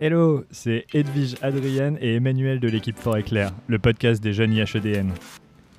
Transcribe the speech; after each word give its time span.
Hello, 0.00 0.44
c'est 0.52 0.86
Edwige 0.94 1.34
Adrienne 1.42 1.98
et 2.00 2.14
Emmanuel 2.14 2.60
de 2.60 2.68
l'équipe 2.68 2.96
Fort 2.96 3.16
Éclair, 3.16 3.50
le 3.66 3.80
podcast 3.80 4.22
des 4.22 4.32
jeunes 4.32 4.52
IHEDN. 4.52 5.12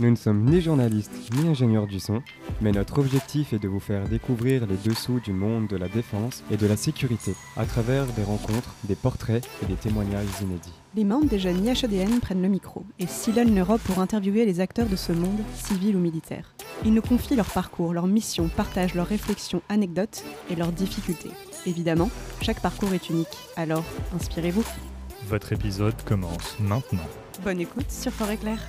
Nous 0.02 0.12
ne 0.12 0.18
sommes 0.18 0.44
ni 0.44 0.60
journalistes 0.60 1.32
ni 1.38 1.48
ingénieurs 1.48 1.88
du 1.88 2.02
son, 2.02 2.22
mais 2.60 2.74
notre 2.74 3.00
objectif 3.00 3.54
est 3.54 3.60
de 3.60 3.70
vous 3.70 3.80
faire 3.80 4.10
découvrir 4.10 4.68
les 4.68 4.76
dessous 4.76 5.22
du 5.22 5.32
monde 5.32 5.68
de 5.68 5.78
la 5.78 5.88
défense 5.88 6.44
et 6.52 6.58
de 6.58 6.68
la 6.68 6.76
sécurité 6.76 7.34
à 7.56 7.64
travers 7.64 8.08
des 8.08 8.24
rencontres, 8.24 8.76
des 8.84 8.96
portraits 8.96 9.48
et 9.64 9.68
des 9.68 9.76
témoignages 9.76 10.28
inédits. 10.42 10.74
Les 10.98 11.06
membres 11.06 11.30
des 11.30 11.40
jeunes 11.40 11.66
IHEDN 11.66 12.20
prennent 12.20 12.42
le 12.42 12.50
micro 12.50 12.84
et 13.00 13.08
sillonnent 13.08 13.56
l'Europe 13.56 13.82
pour 13.86 14.00
interviewer 14.00 14.44
les 14.44 14.60
acteurs 14.60 14.90
de 14.90 14.98
ce 14.98 15.14
monde, 15.14 15.40
civil 15.54 15.96
ou 15.96 16.00
militaire. 16.00 16.54
Ils 16.84 16.94
nous 16.94 17.02
confient 17.02 17.38
leur 17.38 17.50
parcours, 17.50 17.94
leur 17.94 18.08
mission, 18.08 18.50
partagent 18.50 18.96
leurs 18.96 19.08
réflexions, 19.08 19.62
anecdotes 19.70 20.26
et 20.50 20.56
leurs 20.56 20.74
difficultés. 20.74 21.32
Évidemment, 21.66 22.10
chaque 22.42 22.62
parcours 22.62 22.94
est 22.94 23.10
unique, 23.10 23.28
alors 23.56 23.84
inspirez-vous. 24.16 24.66
Votre 25.28 25.54
épisode 25.54 25.96
commence 26.06 26.58
maintenant. 26.60 27.08
Bonne 27.44 27.60
écoute 27.60 27.92
sur 27.92 28.12
Fort 28.12 28.32
Éclair. 28.32 28.60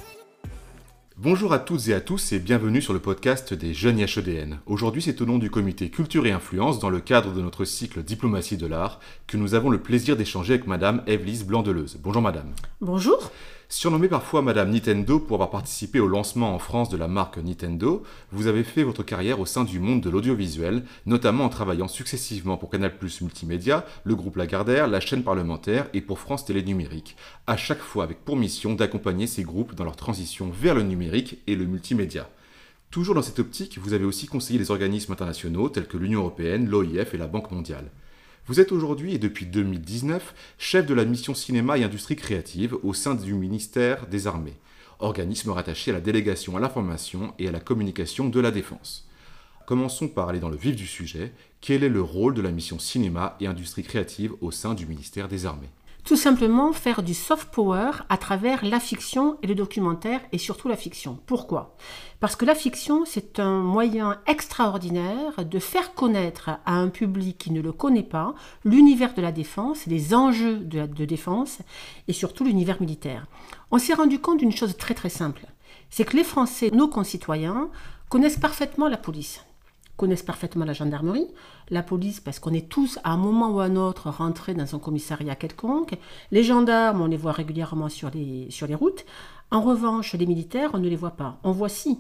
Bonjour 1.17 1.53
à 1.53 1.59
toutes 1.59 1.89
et 1.89 1.95
à 1.95 2.01
tous 2.01 2.33
et 2.33 2.39
bienvenue 2.39 2.81
sur 2.81 2.95
le 2.95 2.99
podcast 2.99 3.53
des 3.53 3.75
jeunes 3.75 3.99
IHEDN. 3.99 4.61
Aujourd'hui, 4.65 5.03
c'est 5.03 5.21
au 5.21 5.27
nom 5.27 5.39
du 5.39 5.51
comité 5.51 5.91
Culture 5.91 6.27
et 6.27 6.33
Influence, 6.33 6.79
dans 6.79 6.89
le 6.89 7.01
cadre 7.01 7.33
de 7.33 7.43
notre 7.43 7.67
cycle 7.67 8.03
Diplomatie 8.03 8.57
de 8.57 8.67
l'art, 8.67 9.01
que 9.27 9.37
nous 9.37 9.55
avons 9.55 9.69
le 9.69 9.83
plaisir 9.83 10.17
d'échanger 10.17 10.55
avec 10.55 10.67
Madame 10.67 11.03
Evelise 11.07 11.45
Blanc-Deleuze. 11.45 11.99
Bonjour 12.03 12.23
Madame. 12.23 12.55
Bonjour. 12.81 13.31
Surnommée 13.73 14.09
parfois 14.09 14.43
Madame 14.43 14.73
Nintendo 14.73 15.21
pour 15.21 15.37
avoir 15.37 15.51
participé 15.51 16.01
au 16.01 16.09
lancement 16.09 16.53
en 16.53 16.59
France 16.59 16.89
de 16.89 16.97
la 16.97 17.07
marque 17.07 17.39
Nintendo, 17.39 18.03
vous 18.33 18.49
avez 18.49 18.65
fait 18.65 18.83
votre 18.83 19.05
carrière 19.05 19.39
au 19.39 19.47
sein 19.47 19.63
du 19.63 19.79
monde 19.79 20.01
de 20.01 20.11
l'audiovisuel, 20.11 20.83
notamment 21.07 21.45
en 21.45 21.49
travaillant 21.51 21.87
successivement 21.87 22.57
pour 22.57 22.69
Canal 22.69 22.99
Plus 22.99 23.21
Multimédia, 23.21 23.87
le 24.03 24.17
groupe 24.17 24.35
Lagardère, 24.35 24.89
la 24.89 24.99
chaîne 24.99 25.23
parlementaire 25.23 25.87
et 25.95 26.01
pour 26.01 26.19
France 26.19 26.45
Télé 26.45 26.65
Numérique, 26.65 27.17
à 27.47 27.57
chaque 27.57 27.79
fois 27.79 28.03
avec 28.03 28.25
pour 28.25 28.35
mission 28.35 28.75
d'accompagner 28.75 29.29
ces 29.29 29.45
groupes 29.45 29.77
dans 29.77 29.85
leur 29.85 29.95
transition 29.95 30.51
vers 30.51 30.75
le 30.75 30.83
numérique 30.83 31.39
et 31.47 31.55
le 31.55 31.65
multimédia. 31.65 32.29
Toujours 32.91 33.15
dans 33.15 33.23
cette 33.23 33.39
optique, 33.39 33.79
vous 33.79 33.93
avez 33.93 34.05
aussi 34.05 34.27
conseillé 34.27 34.59
les 34.59 34.73
organismes 34.73 35.13
internationaux 35.13 35.69
tels 35.69 35.87
que 35.87 35.97
l'Union 35.97 36.23
européenne, 36.23 36.69
l'OIF 36.69 37.15
et 37.15 37.19
la 37.19 37.29
Banque 37.29 37.53
mondiale. 37.53 37.89
Vous 38.51 38.59
êtes 38.59 38.73
aujourd'hui 38.73 39.15
et 39.15 39.19
depuis 39.19 39.47
2019 39.47 40.35
chef 40.59 40.85
de 40.85 40.93
la 40.93 41.05
mission 41.05 41.35
cinéma 41.35 41.79
et 41.79 41.85
industrie 41.85 42.17
créative 42.17 42.77
au 42.83 42.95
sein 42.95 43.15
du 43.15 43.33
ministère 43.33 44.09
des 44.09 44.27
Armées, 44.27 44.57
organisme 44.99 45.51
rattaché 45.51 45.93
à 45.93 45.95
la 45.95 46.01
délégation 46.01 46.57
à 46.57 46.61
l'information 46.61 47.33
et 47.39 47.47
à 47.47 47.53
la 47.53 47.61
communication 47.61 48.29
de 48.29 48.41
la 48.41 48.51
défense. 48.51 49.09
Commençons 49.69 50.09
par 50.09 50.29
aller 50.29 50.41
dans 50.41 50.49
le 50.49 50.57
vif 50.57 50.75
du 50.75 50.89
sujet. 50.89 51.33
Quel 51.61 51.85
est 51.85 51.89
le 51.89 52.03
rôle 52.03 52.35
de 52.35 52.43
la 52.43 52.51
mission 52.51 52.81
cinéma 52.81 53.37
et 53.39 53.47
industrie 53.47 53.85
créative 53.85 54.35
au 54.41 54.51
sein 54.51 54.75
du 54.75 54.85
ministère 54.85 55.29
des 55.29 55.47
Armées? 55.47 55.71
Tout 56.05 56.17
simplement 56.17 56.73
faire 56.73 57.03
du 57.03 57.15
soft 57.15 57.51
power 57.51 57.91
à 58.09 58.17
travers 58.17 58.65
la 58.65 58.81
fiction 58.81 59.39
et 59.43 59.47
le 59.47 59.55
documentaire 59.55 60.21
et 60.33 60.39
surtout 60.39 60.69
la 60.69 60.77
fiction. 60.77 61.19
Pourquoi? 61.27 61.77
Parce 62.21 62.37
que 62.37 62.45
la 62.45 62.55
fiction, 62.55 63.05
c'est 63.05 63.39
un 63.39 63.61
moyen 63.61 64.21
extraordinaire 64.27 65.45
de 65.45 65.59
faire 65.59 65.95
connaître 65.95 66.51
à 66.67 66.75
un 66.75 66.89
public 66.89 67.39
qui 67.39 67.53
ne 67.53 67.61
le 67.61 67.73
connaît 67.73 68.03
pas 68.03 68.35
l'univers 68.65 69.15
de 69.15 69.23
la 69.23 69.33
défense, 69.33 69.87
les 69.87 70.15
enjeux 70.15 70.59
de, 70.59 70.87
de 70.87 71.05
défense 71.05 71.59
et 72.09 72.13
surtout 72.13 72.45
l'univers 72.45 72.81
militaire. 72.81 73.27
On 73.71 73.79
s'est 73.79 73.95
rendu 73.95 74.19
compte 74.19 74.39
d'une 74.39 74.53
chose 74.53 74.77
très 74.77 74.95
très 74.95 75.09
simple, 75.09 75.47
c'est 75.91 76.05
que 76.05 76.17
les 76.17 76.25
Français, 76.25 76.71
nos 76.73 76.89
concitoyens, 76.89 77.71
connaissent 78.09 78.39
parfaitement 78.39 78.89
la 78.89 78.97
police 78.97 79.45
connaissent 80.01 80.23
parfaitement 80.23 80.65
la 80.65 80.73
gendarmerie, 80.73 81.29
la 81.69 81.83
police 81.83 82.21
parce 82.21 82.39
qu'on 82.39 82.55
est 82.55 82.71
tous 82.71 82.99
à 83.05 83.11
un 83.11 83.19
moment 83.19 83.51
ou 83.51 83.61
à 83.61 83.65
un 83.65 83.77
autre 83.77 84.09
rentrés 84.09 84.55
dans 84.55 84.75
un 84.75 84.79
commissariat 84.79 85.35
quelconque, 85.35 85.99
les 86.31 86.43
gendarmes 86.43 87.03
on 87.03 87.07
les 87.07 87.19
voit 87.19 87.33
régulièrement 87.33 87.91
sur 87.91 88.09
les, 88.09 88.47
sur 88.49 88.67
routes, 88.79 89.05
en 89.51 89.61
revanche 89.61 90.15
les 90.15 90.25
militaires 90.25 90.71
on 90.73 90.79
ne 90.79 90.89
les 90.89 90.97
voit 90.97 91.19
pas. 91.19 91.39
On 91.45 91.53
voit 91.53 91.69
si 91.69 91.99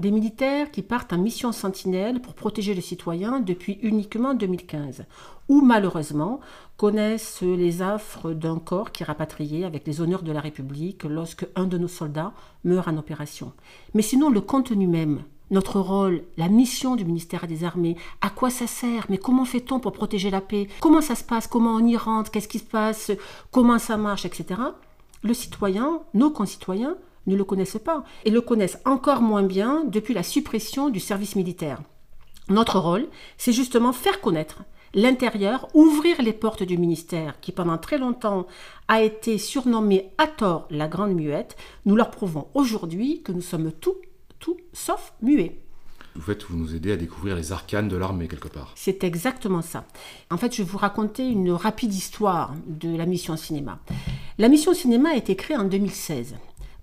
les 0.00 0.10
militaires 0.10 0.72
qui 0.72 0.82
partent 0.82 1.12
en 1.12 1.18
mission 1.18 1.52
sentinelle 1.52 2.20
pour 2.20 2.34
protéger 2.34 2.74
les 2.74 2.80
citoyens 2.80 3.38
depuis 3.38 3.78
uniquement 3.80 4.34
2015, 4.34 5.04
ou 5.48 5.60
malheureusement 5.60 6.40
connaissent 6.76 7.42
les 7.42 7.80
affres 7.80 8.32
d'un 8.32 8.58
corps 8.58 8.90
qui 8.90 9.04
est 9.04 9.06
rapatrié 9.06 9.64
avec 9.64 9.86
les 9.86 10.00
honneurs 10.00 10.24
de 10.24 10.32
la 10.32 10.40
République 10.40 11.04
lorsque 11.04 11.46
un 11.54 11.66
de 11.66 11.78
nos 11.78 11.86
soldats 11.86 12.32
meurt 12.64 12.88
en 12.88 12.96
opération. 12.96 13.52
Mais 13.94 14.02
sinon 14.02 14.30
le 14.30 14.40
contenu 14.40 14.88
même 14.88 15.22
notre 15.50 15.80
rôle, 15.80 16.24
la 16.36 16.48
mission 16.48 16.96
du 16.96 17.04
ministère 17.04 17.46
des 17.46 17.64
Armées, 17.64 17.96
à 18.20 18.30
quoi 18.30 18.50
ça 18.50 18.66
sert, 18.66 19.06
mais 19.08 19.18
comment 19.18 19.44
fait-on 19.44 19.80
pour 19.80 19.92
protéger 19.92 20.30
la 20.30 20.40
paix, 20.40 20.68
comment 20.80 21.00
ça 21.00 21.14
se 21.14 21.24
passe, 21.24 21.46
comment 21.46 21.74
on 21.74 21.86
y 21.86 21.96
rentre, 21.96 22.30
qu'est-ce 22.30 22.48
qui 22.48 22.58
se 22.58 22.64
passe, 22.64 23.12
comment 23.50 23.78
ça 23.78 23.96
marche, 23.96 24.24
etc. 24.24 24.60
Le 25.22 25.34
citoyen, 25.34 26.00
nos 26.14 26.30
concitoyens, 26.30 26.96
ne 27.26 27.36
le 27.36 27.44
connaissent 27.44 27.78
pas 27.84 28.04
et 28.24 28.30
le 28.30 28.40
connaissent 28.40 28.78
encore 28.84 29.20
moins 29.20 29.42
bien 29.42 29.84
depuis 29.86 30.14
la 30.14 30.22
suppression 30.22 30.90
du 30.90 31.00
service 31.00 31.36
militaire. 31.36 31.80
Notre 32.48 32.78
rôle, 32.78 33.08
c'est 33.36 33.52
justement 33.52 33.92
faire 33.92 34.20
connaître 34.20 34.62
l'intérieur, 34.94 35.68
ouvrir 35.74 36.22
les 36.22 36.32
portes 36.32 36.62
du 36.62 36.78
ministère 36.78 37.40
qui 37.40 37.52
pendant 37.52 37.76
très 37.78 37.98
longtemps 37.98 38.46
a 38.88 39.02
été 39.02 39.36
surnommé 39.38 40.10
à 40.16 40.26
tort 40.26 40.66
la 40.70 40.88
grande 40.88 41.14
muette. 41.14 41.56
Nous 41.84 41.96
leur 41.96 42.10
prouvons 42.10 42.46
aujourd'hui 42.54 43.22
que 43.22 43.32
nous 43.32 43.40
sommes 43.40 43.72
tout 43.72 43.96
tout 44.46 44.58
sauf 44.72 45.12
muet. 45.22 45.58
En 46.16 46.20
fait, 46.20 46.44
vous 46.44 46.56
nous 46.56 46.76
aidez 46.76 46.92
à 46.92 46.96
découvrir 46.96 47.34
les 47.34 47.50
arcanes 47.50 47.88
de 47.88 47.96
l'armée 47.96 48.28
quelque 48.28 48.46
part. 48.46 48.70
C'est 48.76 49.02
exactement 49.02 49.60
ça. 49.60 49.84
En 50.30 50.36
fait, 50.36 50.54
je 50.54 50.62
vais 50.62 50.68
vous 50.68 50.78
raconter 50.78 51.26
une 51.26 51.50
rapide 51.50 51.92
histoire 51.92 52.54
de 52.68 52.96
la 52.96 53.06
mission 53.06 53.36
cinéma. 53.36 53.80
La 54.38 54.48
mission 54.48 54.72
cinéma 54.72 55.08
a 55.10 55.16
été 55.16 55.34
créée 55.34 55.56
en 55.56 55.64
2016 55.64 56.36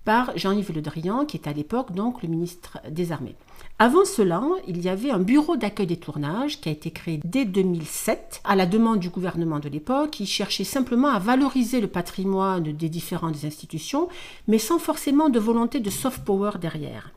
par 0.04 0.36
Jean-Yves 0.36 0.74
Le 0.74 0.82
Drian, 0.82 1.24
qui 1.24 1.38
est 1.38 1.48
à 1.48 1.54
l'époque 1.54 1.92
donc 1.92 2.22
le 2.22 2.28
ministre 2.28 2.80
des 2.90 3.12
Armées. 3.12 3.34
Avant 3.78 4.04
cela, 4.04 4.42
il 4.68 4.82
y 4.82 4.90
avait 4.90 5.10
un 5.10 5.18
bureau 5.18 5.56
d'accueil 5.56 5.86
des 5.86 5.96
tournages 5.96 6.60
qui 6.60 6.68
a 6.68 6.72
été 6.72 6.90
créé 6.90 7.18
dès 7.24 7.46
2007 7.46 8.42
à 8.44 8.56
la 8.56 8.66
demande 8.66 9.00
du 9.00 9.08
gouvernement 9.08 9.58
de 9.58 9.70
l'époque, 9.70 10.10
qui 10.10 10.26
cherchait 10.26 10.64
simplement 10.64 11.08
à 11.08 11.18
valoriser 11.18 11.80
le 11.80 11.88
patrimoine 11.88 12.62
des 12.62 12.88
différentes 12.90 13.42
institutions, 13.42 14.10
mais 14.48 14.58
sans 14.58 14.78
forcément 14.78 15.30
de 15.30 15.38
volonté 15.38 15.80
de 15.80 15.88
soft 15.88 16.22
power 16.26 16.52
derrière. 16.60 17.10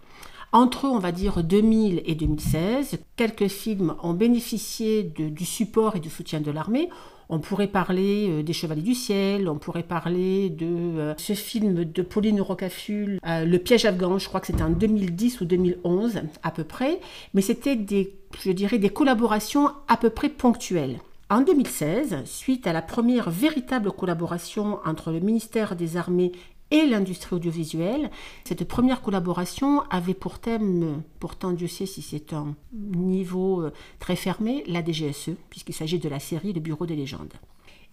Entre, 0.54 0.86
on 0.86 1.00
va 1.00 1.12
dire, 1.12 1.44
2000 1.44 2.02
et 2.06 2.16
2016, 2.16 3.00
quelques 3.16 3.48
films 3.48 3.96
ont 4.02 4.14
bénéficié 4.14 5.04
du 5.04 5.46
support 5.46 5.96
et 5.98 6.00
du 6.00 6.10
soutien 6.10 6.40
de 6.40 6.52
l'armée. 6.52 6.90
On 7.30 7.40
pourrait 7.40 7.68
parler 7.68 8.28
euh, 8.30 8.44
des 8.44 8.54
Chevaliers 8.54 8.82
du 8.82 8.96
Ciel, 8.96 9.50
on 9.50 9.58
pourrait 9.58 9.84
parler 9.84 10.50
de 10.50 10.66
euh, 10.66 11.14
ce 11.18 11.34
film 11.34 11.84
de 11.84 12.02
Pauline 12.02 12.40
Rocaful, 12.40 13.20
euh, 13.28 13.44
Le 13.44 13.60
piège 13.60 13.86
afghan, 13.86 14.18
je 14.18 14.30
crois 14.30 14.40
que 14.40 14.48
c'était 14.48 14.64
en 14.64 14.70
2010 14.70 15.42
ou 15.42 15.46
2011 15.46 16.22
à 16.44 16.52
peu 16.52 16.64
près, 16.64 17.02
mais 17.34 17.42
c'était 17.42 17.76
des, 17.76 18.14
je 18.42 18.52
dirais, 18.52 18.78
des 18.78 18.90
collaborations 18.90 19.72
à 19.90 19.98
peu 19.98 20.10
près 20.10 20.30
ponctuelles. 20.30 21.00
En 21.30 21.42
2016, 21.42 22.24
suite 22.24 22.68
à 22.68 22.72
la 22.72 22.82
première 22.82 23.30
véritable 23.30 23.92
collaboration 23.92 24.80
entre 24.86 25.12
le 25.12 25.20
ministère 25.20 25.76
des 25.76 25.98
Armées 25.98 26.32
et 26.72 26.86
l'industrie 26.86 27.36
audiovisuelle. 27.36 28.10
Cette 28.44 28.68
première 28.68 29.02
collaboration 29.02 29.82
avait 29.90 30.14
pour 30.14 30.40
thème, 30.40 31.02
pourtant 31.20 31.52
Dieu 31.52 31.68
sait 31.68 31.86
si 31.86 32.02
c'est 32.02 32.34
un 32.34 32.56
niveau 32.74 33.62
euh, 33.62 33.74
très 34.00 34.16
fermé, 34.16 34.64
la 34.68 34.84
DGSE, 34.84 35.32
puisqu'il 35.50 35.74
s'agit 35.74 36.00
de 36.00 36.10
la 36.10 36.20
série 36.20 36.54
Le 36.54 36.60
Bureau 36.60 36.86
des 36.86 36.96
légendes. 36.96 37.34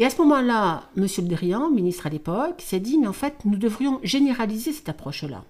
Et 0.01 0.05
à 0.05 0.11
ce 0.11 0.21
moment-là, 0.23 0.91
M. 0.97 1.07
Le 1.19 1.29
Drian, 1.29 1.71
ministre 1.71 2.09
à 2.09 2.11
l'époque, 2.11 2.61
s'est 2.61 2.81
dit, 2.81 2.99
mais 2.99 3.07
en 3.07 3.13
fait, 3.13 3.45
nous 3.45 3.57
devrions 3.57 4.01
généraliser 4.03 4.73
cette 4.73 4.89
approche-là 4.89 5.45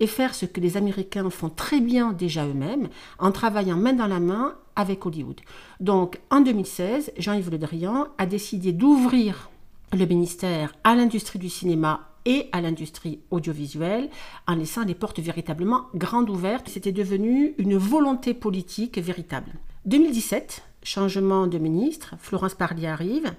et 0.00 0.06
faire 0.06 0.34
ce 0.34 0.44
que 0.44 0.60
les 0.60 0.76
Américains 0.76 1.30
font 1.30 1.48
très 1.48 1.80
bien 1.80 2.12
déjà 2.12 2.46
eux-mêmes, 2.46 2.90
en 3.18 3.32
travaillant 3.32 3.76
main 3.76 3.94
dans 3.94 4.06
la 4.06 4.20
main 4.20 4.54
avec 4.76 5.06
Hollywood. 5.06 5.40
Donc, 5.80 6.20
en 6.30 6.42
2016, 6.42 7.12
Jean-Yves 7.16 7.50
Le 7.50 7.58
Drian 7.58 8.08
a 8.18 8.26
décidé 8.26 8.72
d'ouvrir 8.72 9.48
le 9.92 10.04
ministère 10.04 10.74
à 10.84 10.94
l'industrie 10.94 11.38
du 11.38 11.48
cinéma 11.48 12.15
et 12.26 12.48
à 12.52 12.60
l'industrie 12.60 13.20
audiovisuelle 13.30 14.10
en 14.46 14.56
laissant 14.56 14.84
les 14.84 14.94
portes 14.94 15.20
véritablement 15.20 15.86
grandes 15.94 16.28
ouvertes. 16.28 16.68
C'était 16.68 16.92
devenu 16.92 17.54
une 17.56 17.78
volonté 17.78 18.34
politique 18.34 18.98
véritable. 18.98 19.52
2017, 19.86 20.62
changement 20.82 21.46
de 21.46 21.58
ministre, 21.58 22.14
Florence 22.18 22.54
Parly 22.54 22.86
arrive 22.86 23.32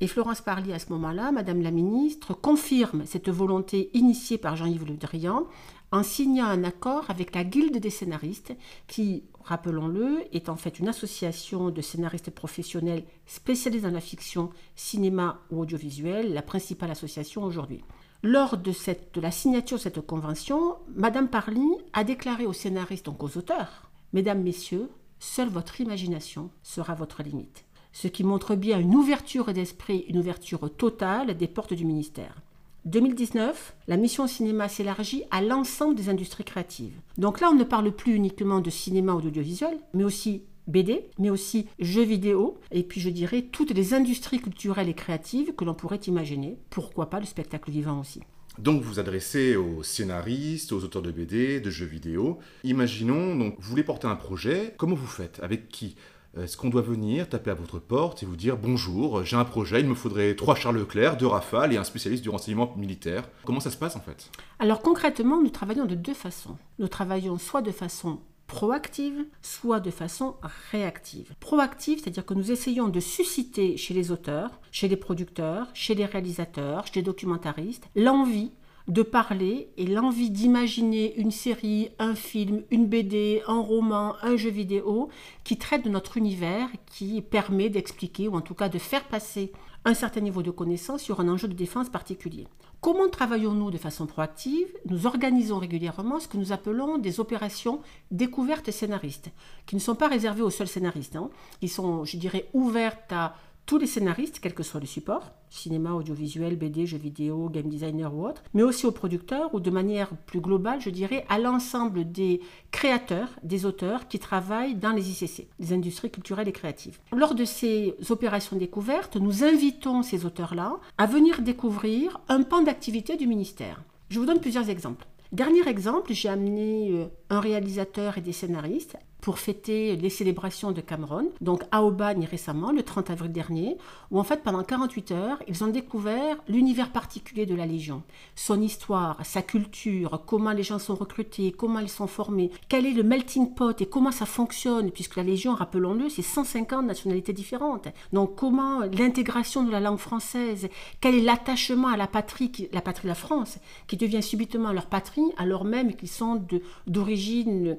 et 0.00 0.08
Florence 0.08 0.40
Parly 0.40 0.72
à 0.72 0.78
ce 0.78 0.90
moment-là, 0.90 1.32
Madame 1.32 1.62
la 1.62 1.70
ministre, 1.70 2.34
confirme 2.34 3.06
cette 3.06 3.28
volonté 3.30 3.90
initiée 3.94 4.38
par 4.38 4.56
Jean-Yves 4.56 4.86
Le 4.86 4.96
Drian 4.96 5.46
en 5.92 6.02
signant 6.02 6.46
un 6.46 6.64
accord 6.64 7.04
avec 7.08 7.34
la 7.34 7.44
Guilde 7.44 7.76
des 7.76 7.90
scénaristes 7.90 8.54
qui, 8.88 9.24
rappelons-le, 9.44 10.24
est 10.32 10.48
en 10.48 10.56
fait 10.56 10.78
une 10.78 10.88
association 10.88 11.70
de 11.70 11.82
scénaristes 11.82 12.30
professionnels 12.30 13.04
spécialisés 13.26 13.86
dans 13.86 13.94
la 13.94 14.00
fiction, 14.00 14.50
cinéma 14.74 15.42
ou 15.50 15.60
audiovisuel, 15.60 16.32
la 16.32 16.42
principale 16.42 16.90
association 16.90 17.44
aujourd'hui. 17.44 17.84
Lors 18.24 18.56
de, 18.56 18.72
la 19.20 19.30
signature 19.32 19.78
de 19.78 19.82
cette 19.82 20.06
convention, 20.06 20.76
Madame 20.94 21.28
Parly 21.28 21.66
a 21.92 22.04
déclaré 22.04 22.46
aux 22.46 22.52
scénaristes, 22.52 23.06
donc 23.06 23.22
aux 23.24 23.36
auteurs, 23.36 23.90
Mesdames, 24.12 24.42
Messieurs, 24.42 24.90
seule 25.18 25.48
votre 25.48 25.80
imagination 25.80 26.50
sera 26.62 26.94
votre 26.94 27.22
limite. 27.22 27.64
ce 27.92 28.08
qui 28.08 28.24
montre 28.24 28.54
bien 28.54 28.78
une 28.78 28.94
ouverture 28.94 29.52
d'esprit, 29.52 30.04
une 30.08 30.18
ouverture 30.18 30.70
totale 30.74 31.36
des 31.36 31.48
portes 31.48 31.74
du 31.74 31.84
ministère. 31.84 32.36
2019, 32.84 33.74
la 33.86 33.96
mission 33.96 34.26
cinéma 34.26 34.68
s'élargit 34.68 35.24
à 35.30 35.42
l'ensemble 35.42 35.94
des 35.94 36.08
industries 36.08 36.44
créatives. 36.44 36.94
Donc 37.18 37.40
là, 37.40 37.50
on 37.50 37.54
ne 37.54 37.64
parle 37.64 37.90
plus 37.92 38.14
uniquement 38.14 38.60
de 38.60 38.70
cinéma 38.70 39.14
ou 39.14 39.20
d'audiovisuel, 39.20 39.78
mais 39.94 40.04
aussi 40.04 40.42
BD, 40.66 41.04
mais 41.18 41.30
aussi 41.30 41.66
jeux 41.78 42.04
vidéo, 42.04 42.58
et 42.70 42.82
puis 42.82 43.00
je 43.00 43.10
dirais 43.10 43.42
toutes 43.50 43.72
les 43.72 43.94
industries 43.94 44.40
culturelles 44.40 44.88
et 44.88 44.94
créatives 44.94 45.54
que 45.54 45.64
l'on 45.64 45.74
pourrait 45.74 45.96
imaginer. 46.06 46.56
Pourquoi 46.70 47.10
pas 47.10 47.20
le 47.20 47.26
spectacle 47.26 47.70
vivant 47.70 48.00
aussi. 48.00 48.20
Donc 48.58 48.82
vous 48.82 48.90
vous 48.90 49.00
adressez 49.00 49.56
aux 49.56 49.82
scénaristes, 49.82 50.72
aux 50.72 50.84
auteurs 50.84 51.02
de 51.02 51.10
BD, 51.10 51.60
de 51.60 51.70
jeux 51.70 51.86
vidéo. 51.86 52.38
Imaginons, 52.64 53.34
donc 53.34 53.56
vous 53.58 53.70
voulez 53.70 53.82
porter 53.82 54.06
un 54.06 54.16
projet, 54.16 54.74
comment 54.76 54.94
vous 54.94 55.06
faites? 55.06 55.40
Avec 55.42 55.68
qui? 55.68 55.96
Est-ce 56.38 56.56
qu'on 56.56 56.70
doit 56.70 56.80
venir 56.80 57.28
taper 57.28 57.50
à 57.50 57.54
votre 57.54 57.78
porte 57.78 58.22
et 58.22 58.26
vous 58.26 58.36
dire 58.36 58.56
bonjour, 58.56 59.22
j'ai 59.22 59.36
un 59.36 59.44
projet, 59.44 59.80
il 59.80 59.86
me 59.86 59.94
faudrait 59.94 60.34
trois 60.34 60.54
Charles 60.54 60.78
Leclerc, 60.78 61.18
deux 61.18 61.26
Rafale 61.26 61.74
et 61.74 61.76
un 61.76 61.84
spécialiste 61.84 62.22
du 62.22 62.30
renseignement 62.30 62.74
militaire 62.78 63.28
Comment 63.44 63.60
ça 63.60 63.70
se 63.70 63.76
passe 63.76 63.96
en 63.96 64.00
fait? 64.00 64.30
Alors 64.58 64.80
concrètement, 64.80 65.42
nous 65.42 65.50
travaillons 65.50 65.84
de 65.84 65.94
deux 65.94 66.14
façons. 66.14 66.56
Nous 66.78 66.88
travaillons 66.88 67.36
soit 67.36 67.60
de 67.60 67.70
façon 67.70 68.20
proactive, 68.46 69.24
soit 69.40 69.80
de 69.80 69.90
façon 69.90 70.36
réactive. 70.70 71.34
Proactive, 71.40 72.00
c'est-à-dire 72.00 72.26
que 72.26 72.34
nous 72.34 72.50
essayons 72.52 72.88
de 72.88 73.00
susciter 73.00 73.76
chez 73.76 73.94
les 73.94 74.10
auteurs, 74.10 74.60
chez 74.70 74.88
les 74.88 74.96
producteurs, 74.96 75.68
chez 75.74 75.94
les 75.94 76.04
réalisateurs, 76.04 76.86
chez 76.86 77.00
les 77.00 77.02
documentaristes, 77.02 77.88
l'envie 77.94 78.52
de 78.88 79.02
parler 79.02 79.70
et 79.76 79.86
l'envie 79.86 80.30
d'imaginer 80.30 81.14
une 81.16 81.30
série, 81.30 81.90
un 81.98 82.14
film, 82.14 82.62
une 82.70 82.86
BD, 82.86 83.42
un 83.46 83.60
roman, 83.60 84.14
un 84.22 84.36
jeu 84.36 84.50
vidéo 84.50 85.08
qui 85.44 85.56
traite 85.56 85.84
de 85.84 85.90
notre 85.90 86.16
univers, 86.16 86.68
qui 86.86 87.22
permet 87.22 87.68
d'expliquer 87.68 88.28
ou 88.28 88.36
en 88.36 88.40
tout 88.40 88.54
cas 88.54 88.68
de 88.68 88.78
faire 88.78 89.04
passer 89.04 89.52
un 89.84 89.94
certain 89.94 90.20
niveau 90.20 90.42
de 90.42 90.50
connaissance 90.50 91.02
sur 91.02 91.20
un 91.20 91.28
enjeu 91.28 91.48
de 91.48 91.54
défense 91.54 91.88
particulier. 91.88 92.46
Comment 92.80 93.08
travaillons-nous 93.08 93.70
de 93.70 93.78
façon 93.78 94.06
proactive? 94.06 94.66
Nous 94.86 95.06
organisons 95.06 95.58
régulièrement 95.58 96.18
ce 96.18 96.28
que 96.28 96.36
nous 96.36 96.52
appelons 96.52 96.98
des 96.98 97.20
opérations 97.20 97.80
découvertes 98.10 98.70
scénaristes, 98.70 99.30
qui 99.66 99.76
ne 99.76 99.80
sont 99.80 99.94
pas 99.94 100.08
réservées 100.08 100.42
aux 100.42 100.50
seuls 100.50 100.68
scénaristes, 100.68 101.16
hein, 101.16 101.30
qui 101.60 101.68
sont, 101.68 102.04
je 102.04 102.16
dirais, 102.16 102.48
ouvertes 102.54 103.12
à 103.12 103.36
tous 103.66 103.78
les 103.78 103.86
scénaristes, 103.86 104.40
quel 104.40 104.54
que 104.54 104.62
soit 104.62 104.80
le 104.80 104.86
support, 104.86 105.30
cinéma, 105.50 105.92
audiovisuel, 105.92 106.56
BD, 106.56 106.86
jeux 106.86 106.98
vidéo, 106.98 107.48
game 107.48 107.68
designer 107.68 108.14
ou 108.14 108.26
autre, 108.26 108.42
mais 108.54 108.62
aussi 108.62 108.86
aux 108.86 108.92
producteurs 108.92 109.54
ou 109.54 109.60
de 109.60 109.70
manière 109.70 110.10
plus 110.26 110.40
globale, 110.40 110.80
je 110.80 110.90
dirais, 110.90 111.24
à 111.28 111.38
l'ensemble 111.38 112.10
des 112.10 112.40
créateurs, 112.70 113.28
des 113.42 113.64
auteurs 113.66 114.08
qui 114.08 114.18
travaillent 114.18 114.74
dans 114.74 114.92
les 114.92 115.10
ICC, 115.10 115.48
les 115.58 115.72
industries 115.72 116.10
culturelles 116.10 116.48
et 116.48 116.52
créatives. 116.52 116.98
Lors 117.12 117.34
de 117.34 117.44
ces 117.44 117.94
opérations 118.10 118.56
découvertes, 118.56 119.16
nous 119.16 119.44
invitons 119.44 120.02
ces 120.02 120.24
auteurs-là 120.26 120.76
à 120.98 121.06
venir 121.06 121.42
découvrir 121.42 122.20
un 122.28 122.42
pan 122.42 122.62
d'activité 122.62 123.16
du 123.16 123.26
ministère. 123.26 123.82
Je 124.08 124.18
vous 124.18 124.26
donne 124.26 124.40
plusieurs 124.40 124.68
exemples. 124.68 125.06
Dernier 125.32 125.66
exemple, 125.66 126.12
j'ai 126.12 126.28
amené 126.28 126.90
euh, 126.90 127.06
un 127.30 127.40
réalisateur 127.40 128.18
et 128.18 128.20
des 128.20 128.32
scénaristes 128.32 128.98
pour 129.22 129.38
fêter 129.38 129.94
les 129.96 130.10
célébrations 130.10 130.72
de 130.72 130.80
Cameroun, 130.80 131.28
donc 131.40 131.62
à 131.70 131.84
Aubagne 131.84 132.26
récemment, 132.28 132.72
le 132.72 132.82
30 132.82 133.08
avril 133.08 133.30
dernier, 133.30 133.78
où 134.10 134.18
en 134.18 134.24
fait 134.24 134.42
pendant 134.42 134.64
48 134.64 135.12
heures, 135.12 135.42
ils 135.46 135.62
ont 135.62 135.68
découvert 135.68 136.36
l'univers 136.48 136.90
particulier 136.90 137.46
de 137.46 137.54
la 137.54 137.64
Légion, 137.64 138.02
son 138.34 138.60
histoire, 138.60 139.24
sa 139.24 139.40
culture, 139.40 140.24
comment 140.26 140.50
les 140.50 140.64
gens 140.64 140.80
sont 140.80 140.96
recrutés, 140.96 141.52
comment 141.52 141.78
ils 141.78 141.88
sont 141.88 142.08
formés, 142.08 142.50
quel 142.68 142.84
est 142.84 142.92
le 142.92 143.04
melting 143.04 143.54
pot 143.54 143.80
et 143.80 143.86
comment 143.86 144.10
ça 144.10 144.26
fonctionne, 144.26 144.90
puisque 144.90 145.14
la 145.14 145.22
Légion, 145.22 145.54
rappelons-le, 145.54 146.08
c'est 146.08 146.22
150 146.22 146.84
nationalités 146.84 147.32
différentes. 147.32 147.86
Donc 148.12 148.34
comment 148.34 148.80
l'intégration 148.80 149.62
de 149.62 149.70
la 149.70 149.78
langue 149.78 149.98
française, 149.98 150.68
quel 151.00 151.14
est 151.14 151.22
l'attachement 151.22 151.88
à 151.88 151.96
la 151.96 152.08
patrie, 152.08 152.68
la 152.72 152.80
patrie 152.80 153.04
de 153.04 153.08
la 153.08 153.14
France, 153.14 153.58
qui 153.86 153.96
devient 153.96 154.22
subitement 154.22 154.72
leur 154.72 154.86
patrie, 154.86 155.30
alors 155.36 155.64
même 155.64 155.94
qu'ils 155.94 156.08
sont 156.08 156.44
d'origine 156.88 157.78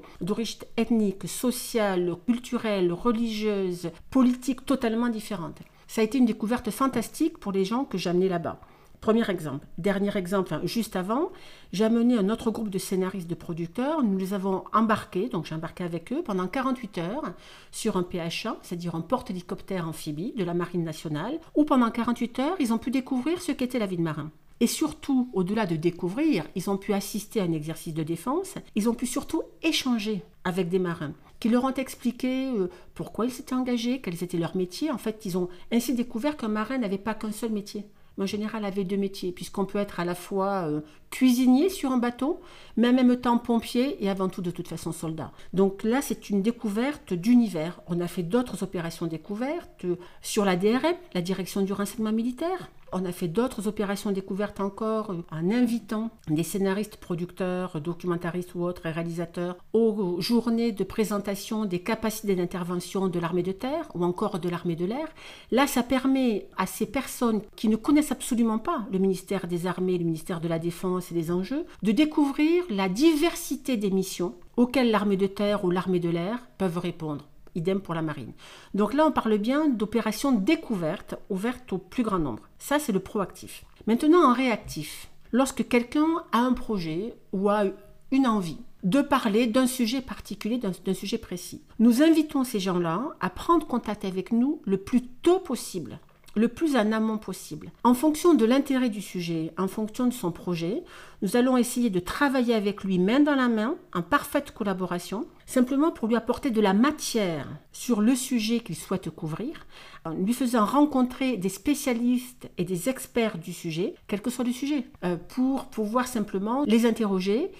ethnique, 0.78 1.28
sociales, 1.34 2.16
culturelles, 2.26 2.92
religieuses, 2.92 3.90
politiques 4.10 4.64
totalement 4.64 5.08
différentes. 5.08 5.60
Ça 5.86 6.00
a 6.00 6.04
été 6.04 6.18
une 6.18 6.26
découverte 6.26 6.70
fantastique 6.70 7.38
pour 7.38 7.52
les 7.52 7.64
gens 7.64 7.84
que 7.84 7.98
j'ai 7.98 8.10
amenés 8.10 8.28
là-bas. 8.28 8.60
Premier 9.04 9.28
exemple. 9.28 9.66
Dernier 9.76 10.16
exemple, 10.16 10.58
juste 10.64 10.96
avant, 10.96 11.30
j'ai 11.74 11.84
amené 11.84 12.16
un 12.16 12.30
autre 12.30 12.50
groupe 12.50 12.70
de 12.70 12.78
scénaristes, 12.78 13.28
de 13.28 13.34
producteurs. 13.34 14.02
Nous 14.02 14.16
les 14.16 14.32
avons 14.32 14.64
embarqués, 14.72 15.28
donc 15.28 15.44
j'ai 15.44 15.54
embarqué 15.54 15.84
avec 15.84 16.10
eux 16.10 16.22
pendant 16.24 16.46
48 16.46 16.98
heures 16.98 17.34
sur 17.70 17.98
un 17.98 18.02
PHA, 18.02 18.56
c'est-à-dire 18.62 18.94
un 18.94 19.02
porte-hélicoptère 19.02 19.86
amphibie 19.86 20.32
de 20.32 20.42
la 20.42 20.54
Marine 20.54 20.84
nationale, 20.84 21.38
où 21.54 21.64
pendant 21.64 21.90
48 21.90 22.38
heures, 22.38 22.56
ils 22.60 22.72
ont 22.72 22.78
pu 22.78 22.90
découvrir 22.90 23.42
ce 23.42 23.52
qu'était 23.52 23.78
la 23.78 23.84
vie 23.84 23.98
de 23.98 24.02
marin. 24.02 24.30
Et 24.60 24.66
surtout, 24.66 25.28
au-delà 25.32 25.66
de 25.66 25.76
découvrir, 25.76 26.46
ils 26.54 26.70
ont 26.70 26.76
pu 26.76 26.92
assister 26.92 27.40
à 27.40 27.44
un 27.44 27.52
exercice 27.52 27.94
de 27.94 28.02
défense, 28.02 28.54
ils 28.74 28.88
ont 28.88 28.94
pu 28.94 29.06
surtout 29.06 29.42
échanger 29.62 30.22
avec 30.44 30.68
des 30.68 30.78
marins 30.78 31.14
qui 31.44 31.50
leur 31.50 31.64
ont 31.64 31.74
expliqué 31.74 32.46
euh, 32.46 32.70
pourquoi 32.94 33.26
ils 33.26 33.30
s'étaient 33.30 33.54
engagés, 33.54 34.00
quels 34.00 34.22
étaient 34.22 34.38
leurs 34.38 34.56
métiers. 34.56 34.90
En 34.90 34.96
fait, 34.96 35.26
ils 35.26 35.36
ont 35.36 35.50
ainsi 35.70 35.92
découvert 35.92 36.38
qu'un 36.38 36.48
marin 36.48 36.78
n'avait 36.78 36.96
pas 36.96 37.12
qu'un 37.12 37.32
seul 37.32 37.52
métier. 37.52 37.84
Mais 38.16 38.24
en 38.24 38.26
général, 38.26 38.64
avait 38.64 38.84
deux 38.84 38.96
métiers, 38.96 39.30
puisqu'on 39.30 39.66
peut 39.66 39.78
être 39.78 40.00
à 40.00 40.06
la 40.06 40.14
fois 40.14 40.68
euh, 40.68 40.80
cuisinier 41.10 41.68
sur 41.68 41.90
un 41.90 41.98
bateau, 41.98 42.40
mais 42.76 42.88
en 42.88 42.92
même 42.94 43.16
temps 43.16 43.36
pompier 43.38 44.02
et 44.02 44.08
avant 44.08 44.28
tout 44.28 44.40
de 44.40 44.50
toute 44.50 44.68
façon 44.68 44.92
soldat. 44.92 45.32
Donc 45.52 45.82
là, 45.82 46.00
c'est 46.00 46.30
une 46.30 46.40
découverte 46.40 47.12
d'univers. 47.12 47.80
On 47.88 48.00
a 48.00 48.06
fait 48.06 48.22
d'autres 48.22 48.62
opérations 48.62 49.06
découvertes 49.06 49.84
euh, 49.84 49.96
sur 50.22 50.44
la 50.44 50.56
DRM, 50.56 50.94
la 51.12 51.20
direction 51.20 51.60
du 51.62 51.72
renseignement 51.72 52.12
militaire, 52.12 52.70
on 52.94 53.04
a 53.04 53.12
fait 53.12 53.28
d'autres 53.28 53.66
opérations 53.66 54.12
découvertes 54.12 54.60
encore 54.60 55.10
euh, 55.10 55.22
en 55.30 55.50
invitant 55.50 56.10
des 56.28 56.44
scénaristes, 56.44 56.96
producteurs, 56.96 57.80
documentaristes 57.80 58.54
ou 58.54 58.62
autres 58.62 58.82
réalisateurs 58.84 59.56
aux 59.72 60.20
journées 60.20 60.72
de 60.72 60.84
présentation 60.84 61.64
des 61.64 61.80
capacités 61.80 62.36
d'intervention 62.36 63.08
de 63.08 63.18
l'armée 63.18 63.42
de 63.42 63.52
terre 63.52 63.88
ou 63.94 64.04
encore 64.04 64.38
de 64.38 64.48
l'armée 64.48 64.76
de 64.76 64.84
l'air. 64.84 65.08
Là, 65.50 65.66
ça 65.66 65.82
permet 65.82 66.46
à 66.56 66.66
ces 66.66 66.86
personnes 66.86 67.42
qui 67.56 67.68
ne 67.68 67.76
connaissent 67.76 68.12
absolument 68.12 68.58
pas 68.58 68.86
le 68.92 68.98
ministère 68.98 69.48
des 69.48 69.66
Armées, 69.66 69.98
le 69.98 70.04
ministère 70.04 70.40
de 70.40 70.48
la 70.48 70.60
Défense 70.60 71.10
et 71.10 71.14
des 71.14 71.30
enjeux, 71.32 71.66
de 71.82 71.92
découvrir 71.92 72.62
la 72.70 72.88
diversité 72.88 73.76
des 73.76 73.90
missions 73.90 74.34
auxquelles 74.56 74.92
l'armée 74.92 75.16
de 75.16 75.26
terre 75.26 75.64
ou 75.64 75.70
l'armée 75.70 76.00
de 76.00 76.10
l'air 76.10 76.38
peuvent 76.58 76.78
répondre 76.78 77.24
idem 77.54 77.80
pour 77.80 77.94
la 77.94 78.02
marine. 78.02 78.32
Donc 78.74 78.94
là, 78.94 79.06
on 79.06 79.12
parle 79.12 79.38
bien 79.38 79.68
d'opérations 79.68 80.32
découvertes, 80.32 81.16
ouvertes 81.30 81.72
au 81.72 81.78
plus 81.78 82.02
grand 82.02 82.18
nombre. 82.18 82.42
Ça, 82.58 82.78
c'est 82.78 82.92
le 82.92 83.00
proactif. 83.00 83.64
Maintenant, 83.86 84.30
en 84.30 84.32
réactif, 84.32 85.08
lorsque 85.32 85.68
quelqu'un 85.68 86.24
a 86.32 86.38
un 86.38 86.52
projet 86.52 87.14
ou 87.32 87.48
a 87.48 87.64
une 88.10 88.26
envie 88.26 88.58
de 88.82 89.00
parler 89.00 89.46
d'un 89.46 89.66
sujet 89.66 90.02
particulier, 90.02 90.58
d'un 90.58 90.94
sujet 90.94 91.18
précis, 91.18 91.62
nous 91.78 92.02
invitons 92.02 92.44
ces 92.44 92.60
gens-là 92.60 93.02
à 93.20 93.30
prendre 93.30 93.66
contact 93.66 94.04
avec 94.04 94.30
nous 94.30 94.60
le 94.64 94.76
plus 94.76 95.02
tôt 95.02 95.38
possible 95.38 95.98
le 96.34 96.48
plus 96.48 96.76
en 96.76 96.92
amont 96.92 97.18
possible. 97.18 97.70
En 97.84 97.94
fonction 97.94 98.34
de 98.34 98.44
l'intérêt 98.44 98.88
du 98.88 99.00
sujet, 99.00 99.52
en 99.58 99.68
fonction 99.68 100.06
de 100.06 100.12
son 100.12 100.32
projet, 100.32 100.82
nous 101.22 101.36
allons 101.36 101.56
essayer 101.56 101.90
de 101.90 102.00
travailler 102.00 102.54
avec 102.54 102.84
lui 102.84 102.98
main 102.98 103.20
dans 103.20 103.34
la 103.34 103.48
main, 103.48 103.76
en 103.94 104.02
parfaite 104.02 104.50
collaboration, 104.50 105.26
simplement 105.46 105.90
pour 105.90 106.08
lui 106.08 106.16
apporter 106.16 106.50
de 106.50 106.60
la 106.60 106.74
matière 106.74 107.46
sur 107.72 108.00
le 108.00 108.14
sujet 108.14 108.60
qu'il 108.60 108.76
souhaite 108.76 109.10
couvrir, 109.10 109.66
en 110.04 110.12
lui 110.12 110.34
faisant 110.34 110.64
rencontrer 110.64 111.36
des 111.36 111.48
spécialistes 111.48 112.50
et 112.58 112.64
des 112.64 112.88
experts 112.88 113.38
du 113.38 113.52
sujet, 113.52 113.94
quel 114.06 114.20
que 114.20 114.30
soit 114.30 114.44
le 114.44 114.52
sujet, 114.52 114.86
euh, 115.04 115.16
pour 115.16 115.66
pouvoir 115.66 116.06
simplement 116.06 116.64
les 116.66 116.86
interroger 116.86 117.50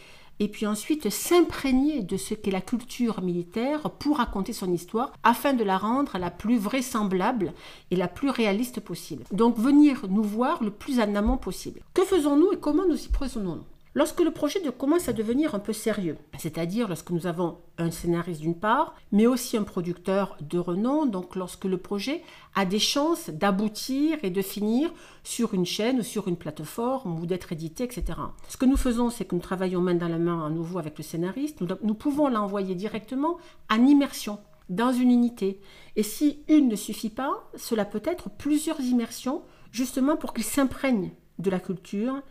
et 0.40 0.48
puis 0.48 0.66
ensuite 0.66 1.10
s'imprégner 1.10 2.02
de 2.02 2.16
ce 2.16 2.34
qu'est 2.34 2.50
la 2.50 2.60
culture 2.60 3.22
militaire 3.22 3.90
pour 3.90 4.18
raconter 4.18 4.52
son 4.52 4.72
histoire 4.72 5.12
afin 5.22 5.52
de 5.52 5.64
la 5.64 5.78
rendre 5.78 6.18
la 6.18 6.30
plus 6.30 6.58
vraisemblable 6.58 7.52
et 7.90 7.96
la 7.96 8.08
plus 8.08 8.30
réaliste 8.30 8.80
possible. 8.80 9.24
Donc 9.32 9.58
venir 9.58 10.06
nous 10.08 10.22
voir 10.22 10.62
le 10.62 10.70
plus 10.70 11.00
en 11.00 11.14
amont 11.14 11.36
possible. 11.36 11.80
Que 11.94 12.04
faisons-nous 12.04 12.52
et 12.52 12.58
comment 12.58 12.86
nous 12.86 13.02
y 13.02 13.08
prenons-nous 13.08 13.62
Lorsque 13.96 14.20
le 14.20 14.32
projet 14.32 14.60
commence 14.76 15.08
à 15.08 15.12
devenir 15.12 15.54
un 15.54 15.60
peu 15.60 15.72
sérieux, 15.72 16.18
c'est-à-dire 16.36 16.88
lorsque 16.88 17.10
nous 17.10 17.28
avons 17.28 17.58
un 17.78 17.92
scénariste 17.92 18.40
d'une 18.40 18.58
part, 18.58 18.96
mais 19.12 19.28
aussi 19.28 19.56
un 19.56 19.62
producteur 19.62 20.36
de 20.40 20.58
renom, 20.58 21.06
donc 21.06 21.36
lorsque 21.36 21.64
le 21.64 21.78
projet 21.78 22.22
a 22.56 22.64
des 22.64 22.80
chances 22.80 23.30
d'aboutir 23.30 24.18
et 24.24 24.30
de 24.30 24.42
finir 24.42 24.92
sur 25.22 25.54
une 25.54 25.64
chaîne 25.64 26.00
ou 26.00 26.02
sur 26.02 26.26
une 26.26 26.36
plateforme 26.36 27.20
ou 27.20 27.26
d'être 27.26 27.52
édité, 27.52 27.84
etc. 27.84 28.18
Ce 28.48 28.56
que 28.56 28.66
nous 28.66 28.76
faisons, 28.76 29.10
c'est 29.10 29.26
que 29.26 29.36
nous 29.36 29.40
travaillons 29.40 29.80
main 29.80 29.94
dans 29.94 30.08
la 30.08 30.18
main 30.18 30.44
à 30.44 30.50
nouveau 30.50 30.80
avec 30.80 30.98
le 30.98 31.04
scénariste. 31.04 31.60
Nous, 31.60 31.68
nous 31.84 31.94
pouvons 31.94 32.28
l'envoyer 32.28 32.74
directement 32.74 33.38
en 33.70 33.86
immersion 33.86 34.40
dans 34.68 34.92
une 34.92 35.12
unité. 35.12 35.60
Et 35.94 36.02
si 36.02 36.42
une 36.48 36.68
ne 36.68 36.76
suffit 36.76 37.10
pas, 37.10 37.48
cela 37.54 37.84
peut 37.84 38.02
être 38.04 38.28
plusieurs 38.28 38.80
immersions, 38.80 39.42
justement 39.70 40.16
pour 40.16 40.34
qu'il 40.34 40.42
s'imprègne 40.42 41.12
de 41.38 41.50
la 41.50 41.60
culture, 41.60 42.22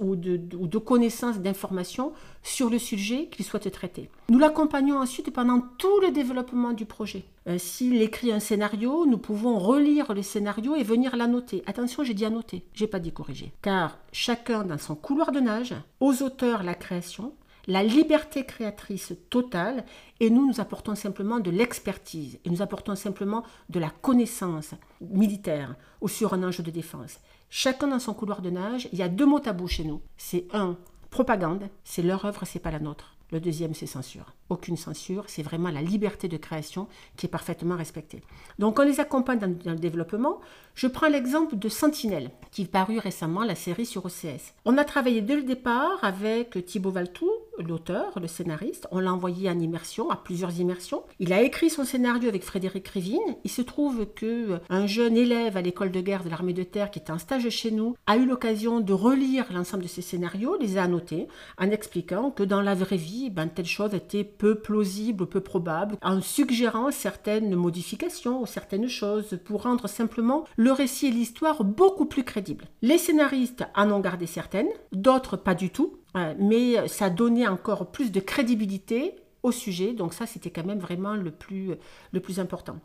ou 0.00 0.16
de, 0.16 0.78
connaissances, 0.78 1.38
d'informations 1.38 2.12
sur 2.42 2.70
le 2.70 2.78
sujet 2.78 3.28
qu'il 3.30 3.44
souhaite 3.44 3.70
traiter. 3.70 4.10
Nous 4.28 4.38
l'accompagnons 4.38 4.98
ensuite 4.98 5.32
pendant 5.32 5.60
tout 5.78 6.00
le 6.00 6.10
développement 6.10 6.72
du 6.72 6.84
projet. 6.84 7.24
Euh, 7.46 7.58
s'il 7.58 8.00
écrit 8.02 8.32
un 8.32 8.40
scénario, 8.40 9.06
nous 9.06 9.18
pouvons 9.18 9.58
relire 9.58 10.12
le 10.12 10.22
scénario 10.22 10.74
et 10.74 10.82
venir 10.82 11.16
l'annoter. 11.16 11.62
Attention, 11.66 12.04
j'ai 12.04 12.14
dit 12.14 12.24
annoter, 12.24 12.64
j'ai 12.74 12.86
pas 12.86 12.98
dit 12.98 13.12
corriger. 13.12 13.52
Car 13.62 13.98
chacun 14.12 14.64
dans 14.64 14.78
son 14.78 14.94
couloir 14.94 15.32
de 15.32 15.40
nage, 15.40 15.74
aux 16.00 16.22
auteurs 16.22 16.62
la 16.62 16.74
création, 16.74 17.32
la 17.66 17.82
liberté 17.82 18.44
créatrice 18.44 19.12
totale 19.28 19.84
et 20.18 20.30
nous, 20.30 20.46
nous 20.46 20.60
apportons 20.60 20.94
simplement 20.94 21.40
de 21.40 21.50
l'expertise 21.50 22.38
et 22.44 22.50
nous 22.50 22.62
apportons 22.62 22.96
simplement 22.96 23.44
de 23.68 23.78
la 23.78 23.90
connaissance 23.90 24.74
militaire 25.00 25.76
ou 26.00 26.08
sur 26.08 26.34
un 26.34 26.42
enjeu 26.42 26.62
de 26.62 26.70
défense. 26.70 27.20
Chacun 27.52 27.88
dans 27.88 27.98
son 27.98 28.14
couloir 28.14 28.42
de 28.42 28.50
nage, 28.50 28.88
il 28.92 28.98
y 28.98 29.02
a 29.02 29.08
deux 29.08 29.26
mots 29.26 29.40
tabous 29.40 29.66
chez 29.66 29.82
nous. 29.82 30.00
C'est 30.16 30.46
un, 30.52 30.76
propagande, 31.10 31.68
c'est 31.82 32.02
leur 32.02 32.24
œuvre, 32.24 32.44
c'est 32.46 32.60
pas 32.60 32.70
la 32.70 32.78
nôtre. 32.78 33.16
Le 33.32 33.40
deuxième, 33.40 33.74
c'est 33.74 33.86
censure. 33.86 34.34
Aucune 34.48 34.76
censure, 34.76 35.24
c'est 35.26 35.42
vraiment 35.42 35.70
la 35.70 35.82
liberté 35.82 36.28
de 36.28 36.36
création 36.36 36.88
qui 37.16 37.26
est 37.26 37.28
parfaitement 37.28 37.76
respectée. 37.76 38.22
Donc 38.58 38.78
on 38.78 38.82
les 38.82 39.00
accompagne 39.00 39.38
dans, 39.38 39.72
le 39.72 39.78
développement. 39.78 40.40
Je 40.74 40.86
prends 40.86 41.08
l'exemple 41.08 41.56
de 41.56 41.68
Sentinelle, 41.68 42.30
qui 42.50 42.64
parut 42.64 42.98
récemment 42.98 43.44
la 43.44 43.54
série 43.54 43.86
sur 43.86 44.04
OCS. 44.04 44.54
On 44.64 44.78
a 44.78 44.84
travaillé 44.84 45.20
dès 45.20 45.36
le 45.36 45.42
départ 45.42 45.98
avec 46.02 46.64
Thibaut 46.66 46.90
Valtou, 46.90 47.30
l'auteur, 47.68 48.18
le 48.20 48.26
scénariste. 48.26 48.86
On 48.90 49.00
l'a 49.00 49.12
envoyé 49.12 49.48
en 49.50 49.58
immersion, 49.58 50.10
à 50.10 50.16
plusieurs 50.16 50.58
immersions. 50.58 51.02
Il 51.18 51.32
a 51.32 51.42
écrit 51.42 51.70
son 51.70 51.84
scénario 51.84 52.28
avec 52.28 52.44
Frédéric 52.44 52.88
Rivine. 52.88 53.18
Il 53.44 53.50
se 53.50 53.62
trouve 53.62 54.06
que 54.14 54.60
un 54.68 54.86
jeune 54.86 55.16
élève 55.16 55.56
à 55.56 55.62
l'école 55.62 55.90
de 55.90 56.00
guerre 56.00 56.24
de 56.24 56.30
l'armée 56.30 56.52
de 56.52 56.62
terre 56.62 56.90
qui 56.90 56.98
était 56.98 57.12
en 57.12 57.18
stage 57.18 57.48
chez 57.48 57.70
nous 57.70 57.96
a 58.06 58.16
eu 58.16 58.26
l'occasion 58.26 58.80
de 58.80 58.92
relire 58.92 59.46
l'ensemble 59.52 59.82
de 59.82 59.88
ses 59.88 60.02
scénarios, 60.02 60.56
les 60.58 60.78
a 60.78 60.84
annotés, 60.84 61.28
en 61.58 61.70
expliquant 61.70 62.30
que 62.30 62.42
dans 62.42 62.62
la 62.62 62.74
vraie 62.74 62.96
vie, 62.96 63.30
ben, 63.30 63.48
telle 63.48 63.66
chose 63.66 63.94
était 63.94 64.24
peu 64.24 64.56
plausible, 64.56 65.26
peu 65.26 65.40
probable, 65.40 65.96
en 66.02 66.20
suggérant 66.20 66.90
certaines 66.90 67.54
modifications 67.54 68.42
ou 68.42 68.46
certaines 68.46 68.88
choses 68.88 69.38
pour 69.44 69.62
rendre 69.62 69.88
simplement 69.88 70.44
le 70.56 70.72
récit 70.72 71.06
et 71.06 71.10
l'histoire 71.10 71.64
beaucoup 71.64 72.06
plus 72.06 72.24
crédibles. 72.24 72.66
Les 72.82 72.98
scénaristes 72.98 73.64
en 73.74 73.90
ont 73.90 74.00
gardé 74.00 74.26
certaines, 74.26 74.68
d'autres 74.92 75.36
pas 75.36 75.54
du 75.54 75.70
tout, 75.70 75.80
euh, 75.80 75.99
mais 76.14 76.88
ça 76.88 77.10
donnait 77.10 77.48
encore 77.48 77.90
plus 77.90 78.12
de 78.12 78.20
crédibilité 78.20 79.16
au 79.42 79.52
sujet, 79.52 79.92
donc 79.92 80.12
ça 80.12 80.26
c'était 80.26 80.50
quand 80.50 80.64
même 80.64 80.78
vraiment 80.78 81.14
le 81.14 81.30
plus, 81.30 81.74
le 82.12 82.20
plus 82.20 82.40
important. 82.40 82.76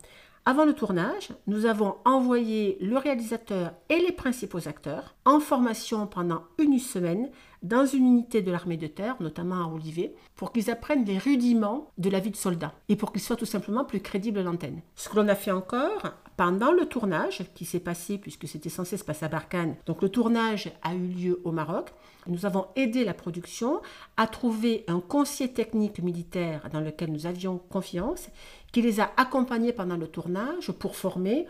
Avant 0.47 0.65
le 0.65 0.73
tournage, 0.73 1.29
nous 1.47 1.65
avons 1.65 1.95
envoyé 2.05 2.77
le 2.79 2.97
réalisateur 2.97 3.71
et 3.89 3.97
les 3.97 4.11
principaux 4.11 4.67
acteurs 4.67 5.15
en 5.25 5.39
formation 5.39 6.05
pendant 6.05 6.43
une 6.59 6.77
semaine 6.77 7.31
dans 7.65 7.85
une 7.85 8.05
unité 8.05 8.41
de 8.41 8.51
l'armée 8.51 8.77
de 8.77 8.87
terre, 8.87 9.15
notamment 9.19 9.65
à 9.65 9.73
Olivier, 9.73 10.15
pour 10.35 10.51
qu'ils 10.51 10.69
apprennent 10.69 11.03
les 11.03 11.17
rudiments 11.17 11.89
de 11.97 12.09
la 12.09 12.19
vie 12.19 12.29
de 12.29 12.35
soldat 12.35 12.73
et 12.89 12.95
pour 12.95 13.11
qu'ils 13.11 13.21
soient 13.21 13.35
tout 13.35 13.45
simplement 13.45 13.85
plus 13.85 14.01
crédibles 14.01 14.39
à 14.39 14.43
l'antenne. 14.43 14.81
Ce 14.95 15.09
que 15.09 15.15
l'on 15.15 15.27
a 15.27 15.35
fait 15.35 15.51
encore 15.51 16.13
pendant 16.37 16.71
le 16.71 16.85
tournage 16.85 17.43
qui 17.55 17.65
s'est 17.65 17.79
passé, 17.79 18.17
puisque 18.17 18.47
c'était 18.47 18.69
censé 18.69 18.97
se 18.97 19.03
passer 19.03 19.25
à 19.25 19.29
Barkhane, 19.29 19.75
donc 19.85 20.01
le 20.01 20.09
tournage 20.09 20.71
a 20.83 20.93
eu 20.93 21.07
lieu 21.07 21.41
au 21.43 21.51
Maroc, 21.51 21.91
nous 22.27 22.45
avons 22.45 22.67
aidé 22.75 23.03
la 23.03 23.13
production 23.13 23.81
à 24.17 24.27
trouver 24.27 24.83
un 24.87 24.99
conseiller 24.99 25.51
technique 25.51 25.99
militaire 25.99 26.69
dans 26.71 26.81
lequel 26.81 27.11
nous 27.11 27.25
avions 27.25 27.57
confiance 27.69 28.29
qui 28.71 28.81
les 28.81 28.99
a 28.99 29.11
accompagnés 29.17 29.73
pendant 29.73 29.97
le 29.97 30.07
tournage 30.07 30.71
pour 30.71 30.95
former 30.95 31.47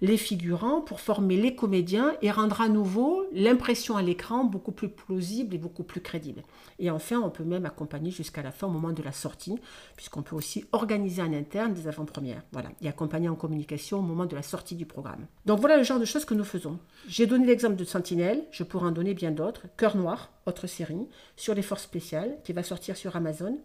les 0.00 0.16
figurants, 0.16 0.80
pour 0.80 1.00
former 1.00 1.36
les 1.36 1.54
comédiens 1.54 2.14
et 2.22 2.30
rendre 2.30 2.60
à 2.60 2.68
nouveau 2.68 3.24
l'impression 3.32 3.96
à 3.96 4.02
l'écran 4.02 4.44
beaucoup 4.44 4.72
plus 4.72 4.88
plausible 4.88 5.54
et 5.54 5.58
beaucoup 5.58 5.84
plus 5.84 6.00
crédible. 6.00 6.42
Et 6.78 6.90
enfin, 6.90 7.20
on 7.20 7.30
peut 7.30 7.44
même 7.44 7.66
accompagner 7.66 8.10
jusqu'à 8.10 8.42
la 8.42 8.52
fin 8.52 8.66
au 8.66 8.70
moment 8.70 8.92
de 8.92 9.02
la 9.02 9.12
sortie, 9.12 9.56
puisqu'on 9.96 10.22
peut 10.22 10.36
aussi 10.36 10.64
organiser 10.72 11.22
en 11.22 11.32
interne 11.32 11.72
des 11.72 11.88
avant-premières. 11.88 12.42
Voilà, 12.52 12.70
et 12.82 12.88
accompagner 12.88 13.28
en 13.28 13.34
communication 13.34 13.98
au 13.98 14.02
moment 14.02 14.26
de 14.26 14.34
la 14.34 14.42
sortie 14.42 14.74
du 14.74 14.86
programme. 14.86 15.26
Donc 15.46 15.60
voilà 15.60 15.76
le 15.76 15.82
genre 15.82 16.00
de 16.00 16.04
choses 16.04 16.24
que 16.24 16.34
nous 16.34 16.44
faisons. 16.44 16.78
J'ai 17.08 17.26
donné 17.26 17.46
l'exemple 17.46 17.76
de 17.76 17.84
Sentinelle, 17.84 18.44
je 18.50 18.64
pourrais 18.64 18.88
en 18.88 18.92
donner 18.92 19.14
bien 19.14 19.30
d'autres. 19.30 19.62
Cœur 19.76 19.96
Noir, 19.96 20.30
autre 20.46 20.66
série, 20.66 21.08
sur 21.36 21.54
les 21.54 21.62
forces 21.62 21.84
spéciales, 21.84 22.38
qui 22.44 22.52
va 22.52 22.62
sortir 22.62 22.96
sur 22.96 23.16
Amazon. 23.16 23.58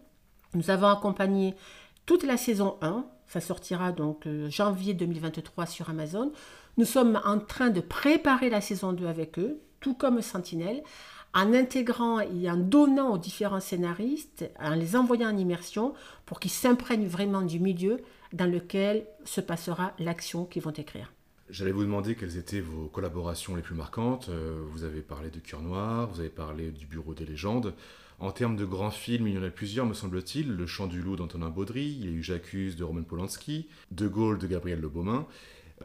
Nous 0.54 0.70
avons 0.70 0.88
accompagné 0.88 1.56
toute 2.06 2.24
la 2.24 2.38
saison 2.38 2.78
1. 2.82 3.06
Ça 3.32 3.40
sortira 3.40 3.94
donc 3.94 4.28
euh, 4.28 4.50
janvier 4.50 4.94
2023 4.94 5.66
sur 5.66 5.90
Amazon. 5.90 6.34
Nous 6.76 6.84
sommes 6.84 7.18
en 7.24 7.40
train 7.40 7.70
de 7.70 7.80
préparer 7.80 8.50
la 8.50 8.60
saison 8.60 8.92
2 8.92 9.06
avec 9.06 9.40
eux, 9.40 9.62
tout 9.80 9.94
comme 9.94 10.22
Sentinelle, 10.22 10.84
en 11.34 11.54
intégrant 11.54 12.20
et 12.20 12.52
en 12.52 12.58
donnant 12.58 13.14
aux 13.14 13.18
différents 13.18 13.62
scénaristes, 13.62 14.52
en 14.60 14.72
les 14.72 14.98
envoyant 14.98 15.30
en 15.30 15.38
immersion 15.38 15.94
pour 16.26 16.42
qu'ils 16.42 16.52
s'imprègnent 16.52 17.08
vraiment 17.08 17.42
du 17.42 17.62
milieu 17.62 18.02
dans 18.34 18.52
lequel 18.52 19.06
se 19.24 19.40
passera 19.40 19.94
l'action 19.98 20.44
qu'ils 20.44 20.64
vont 20.64 20.72
écrire. 20.72 21.14
J'allais 21.50 21.72
vous 21.72 21.84
demander 21.84 22.16
quelles 22.16 22.36
étaient 22.36 22.60
vos 22.60 22.88
collaborations 22.88 23.56
les 23.56 23.62
plus 23.62 23.76
marquantes. 23.76 24.28
Euh, 24.28 24.62
vous 24.72 24.84
avez 24.84 25.02
parlé 25.02 25.30
de 25.30 25.40
Cœur 25.40 25.62
Noir, 25.62 26.10
vous 26.10 26.20
avez 26.20 26.28
parlé 26.28 26.72
du 26.72 26.86
Bureau 26.86 27.14
des 27.14 27.26
légendes. 27.26 27.74
En 28.22 28.32
termes 28.32 28.56
de 28.56 28.66
grands 28.66 28.92
films, 28.92 29.28
il 29.28 29.34
y 29.34 29.38
en 29.40 29.44
a 29.44 29.50
plusieurs, 29.50 29.88
me 29.88 29.96
semble-t-il. 29.96 30.48
Le 30.48 30.68
Chant 30.68 30.86
du 30.86 31.02
loup 31.02 31.16
d'Antonin 31.16 31.50
Baudry, 31.50 31.98
il 32.00 32.06
y 32.06 32.08
a 32.08 32.12
eu 32.12 32.22
J'accuse 32.22 32.76
de 32.76 32.84
Roman 32.84 33.02
Polanski, 33.02 33.68
De 33.90 34.08
Gaulle 34.08 34.38
de 34.38 34.46
Gabriel 34.46 34.80
Le 34.80 34.90
Beaumain. 34.90 35.26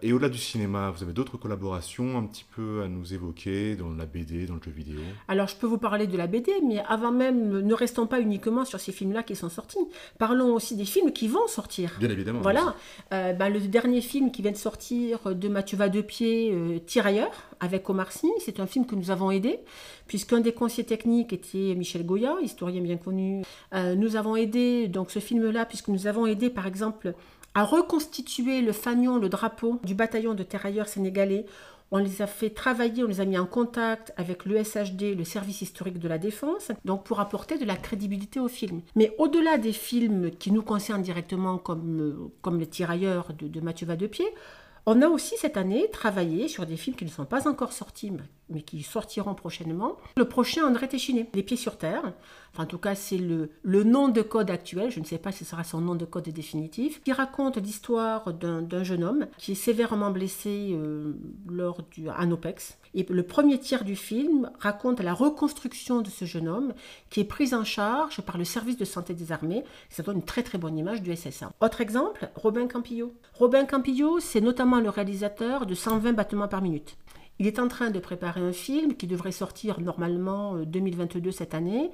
Et 0.03 0.13
au-delà 0.13 0.29
du 0.29 0.39
cinéma, 0.39 0.91
vous 0.91 1.03
avez 1.03 1.13
d'autres 1.13 1.37
collaborations 1.37 2.19
un 2.19 2.25
petit 2.25 2.45
peu 2.55 2.83
à 2.83 2.89
nous 2.89 3.15
évoquer 3.15 3.77
dans 3.77 3.91
la 3.91 4.07
BD, 4.07 4.47
dans 4.47 4.55
le 4.55 4.63
jeu 4.63 4.71
vidéo? 4.71 5.01
Alors, 5.29 5.49
je 5.49 5.57
peux 5.57 5.67
vous 5.67 5.79
parler 5.79 6.07
de 6.07 6.17
la 6.17 6.27
BD, 6.27 6.53
mais 6.65 6.83
avant 6.89 7.13
même, 7.13 7.61
ne 7.61 7.75
restons 7.75 8.07
pas 8.07 8.21
uniquement 8.21 8.65
sur 8.65 8.81
ces 8.81 8.93
films-là 8.93 9.23
qui 9.23 9.37
sont 9.37 9.49
sortis. 9.49 9.79
Parlons 10.19 10.55
aussi 10.55 10.77
des 10.77 10.85
films 10.85 11.13
qui 11.13 11.29
vont 11.29 11.47
sortir. 11.47 11.95
Bien 11.99 12.11
évidemment. 12.11 12.41
Voilà. 12.41 12.75
Euh, 13.13 13.33
ben, 13.33 13.49
le 13.49 13.61
dernier 13.61 14.01
film 14.01 14.31
qui 14.31 14.43
vient 14.43 14.53
de 14.53 14.57
sortir 14.57 15.35
de 15.35 15.49
Mathieu 15.49 15.77
Vadepied, 15.77 16.53
euh, 16.53 16.79
Tirailleurs, 16.87 17.33
avec 17.61 17.89
Omar 17.89 18.13
Sy, 18.13 18.29
c'est 18.39 18.61
un 18.61 18.67
film 18.67 18.87
que 18.87 18.95
nous 18.95 19.11
avons 19.11 19.31
aidé, 19.31 19.61
puisqu'un 20.07 20.41
des 20.41 20.53
conseillers 20.53 20.87
techniques 20.87 21.33
était 21.33 21.75
Michel 21.75 22.05
Goya, 22.05 22.37
historien 22.43 22.81
bien 22.81 22.97
connu. 22.97 23.43
Euh, 23.75 23.95
nous 23.95 24.17
avons 24.17 24.37
aidé 24.37 24.89
donc 24.89 25.11
ce 25.11 25.19
film-là, 25.19 25.65
puisque 25.65 25.89
nous 25.89 26.07
avons 26.07 26.27
aidé, 26.27 26.51
par 26.51 26.67
exemple, 26.67 27.15
à 27.57 27.65
reconstituer 27.65 28.61
le 28.61 28.73
fanion, 28.73 29.17
le 29.17 29.31
drapeau 29.31 29.81
du 29.83 29.95
bataillon 29.95 30.35
de 30.35 30.43
terrailleurs 30.43 30.89
sénégalais. 30.89 31.47
On 31.91 31.97
les 31.97 32.21
a 32.21 32.27
fait 32.27 32.51
travailler, 32.51 33.03
on 33.03 33.07
les 33.07 33.23
a 33.23 33.25
mis 33.25 33.39
en 33.39 33.47
contact 33.47 34.13
avec 34.19 34.45
l'ESHD, 34.45 35.17
le 35.17 35.25
service 35.25 35.63
historique 35.63 35.99
de 35.99 36.07
la 36.07 36.19
défense, 36.19 36.71
donc 36.85 37.05
pour 37.05 37.19
apporter 37.19 37.57
de 37.57 37.65
la 37.65 37.77
crédibilité 37.77 38.41
au 38.41 38.49
film. 38.49 38.83
Mais 38.95 39.15
au-delà 39.17 39.57
des 39.57 39.73
films 39.73 40.33
qui 40.33 40.53
nous 40.53 40.63
concernent 40.63 41.01
directement, 41.01 41.57
comme, 41.57 42.01
euh, 42.01 42.31
comme 42.43 42.61
Les 42.61 42.67
Tirailleurs 42.67 43.33
de, 43.33 43.49
de 43.49 43.61
Mathieu 43.61 43.87
Vadepied, 43.87 44.27
on 44.85 45.01
a 45.01 45.09
aussi 45.09 45.35
cette 45.39 45.57
année 45.57 45.89
travaillé 45.91 46.49
sur 46.49 46.67
des 46.67 46.77
films 46.77 46.95
qui 46.95 47.07
ne 47.07 47.11
sont 47.11 47.25
pas 47.25 47.49
encore 47.49 47.73
sortis, 47.73 48.13
mais 48.49 48.63
qui 48.63 48.83
sortiront 48.83 49.35
prochainement. 49.35 49.97
Le 50.17 50.27
prochain, 50.27 50.67
André 50.67 50.89
Téchiné, 50.89 51.29
Les 51.35 51.43
Pieds 51.43 51.57
sur 51.57 51.79
Terre. 51.79 52.13
Enfin, 52.53 52.65
en 52.65 52.67
tout 52.67 52.79
cas, 52.79 52.95
c'est 52.95 53.19
le, 53.19 53.51
nom 53.65 54.09
de 54.09 54.23
code 54.23 54.51
actuel. 54.51 54.91
Je 54.91 55.01
ne 55.01 55.05
sais 55.05 55.19
pas 55.19 55.33
si 55.33 55.45
ce 55.45 55.51
sera 55.51 55.65
son 55.65 55.81
nom 55.81 55.95
de 55.95 56.05
code 56.05 56.29
définitif. 56.29 57.03
Qui 57.03 57.13
raconte 57.13 57.57
l'histoire 57.59 58.33
d'un 58.33 58.83
jeune 58.83 59.05
homme 59.05 59.27
qui 59.39 59.53
est 59.53 59.57
sévèrement 59.57 60.11
blessé 60.11 60.71
euh, 60.73 61.15
lors 61.49 61.83
du, 61.91 62.09
un 62.09 62.31
OPEX. 62.31 62.79
Et 62.95 63.05
le 63.09 63.23
premier 63.25 63.59
tiers 63.59 63.85
du 63.85 63.95
film 63.95 64.51
raconte 64.59 65.01
la 65.01 65.13
reconstruction 65.13 66.01
de 66.01 66.09
ce 66.09 66.25
jeune 66.25 66.49
homme 66.49 66.73
qui 67.11 67.21
est 67.21 67.25
pris 67.25 67.55
en 67.55 67.65
charge 67.65 68.23
par 68.23 68.39
le 68.39 68.45
service 68.45 68.79
de 68.79 68.87
santé 68.87 69.13
des 69.13 69.33
armées. 69.33 69.65
Ça 69.91 70.03
donne 70.03 70.17
une 70.17 70.25
très 70.25 70.43
très 70.43 70.57
bonne 70.57 70.79
image 70.79 71.03
du 71.03 71.15
SSA. 71.15 71.53
Autre 71.61 71.83
exemple, 71.83 72.31
Robin 72.37 72.67
Campillo. 72.69 73.13
Robin 73.35 73.67
Campillo, 73.67 74.19
c'est 74.21 74.41
notamment 74.41 74.81
le 74.81 74.89
réalisateur 74.89 75.67
de 75.67 75.75
120 75.75 76.15
battements 76.15 76.49
par 76.49 76.63
minute. 76.63 76.97
Il 77.39 77.47
est 77.47 77.59
en 77.59 77.69
train 77.69 77.91
de 77.91 77.99
préparer 77.99 78.41
un 78.41 78.53
film 78.53 78.97
qui 78.97 79.07
devrait 79.07 79.33
sortir 79.33 79.81
normalement 79.81 80.57
2022 80.57 81.29
euh, 81.29 81.33
cette 81.33 81.55
année. 81.55 81.91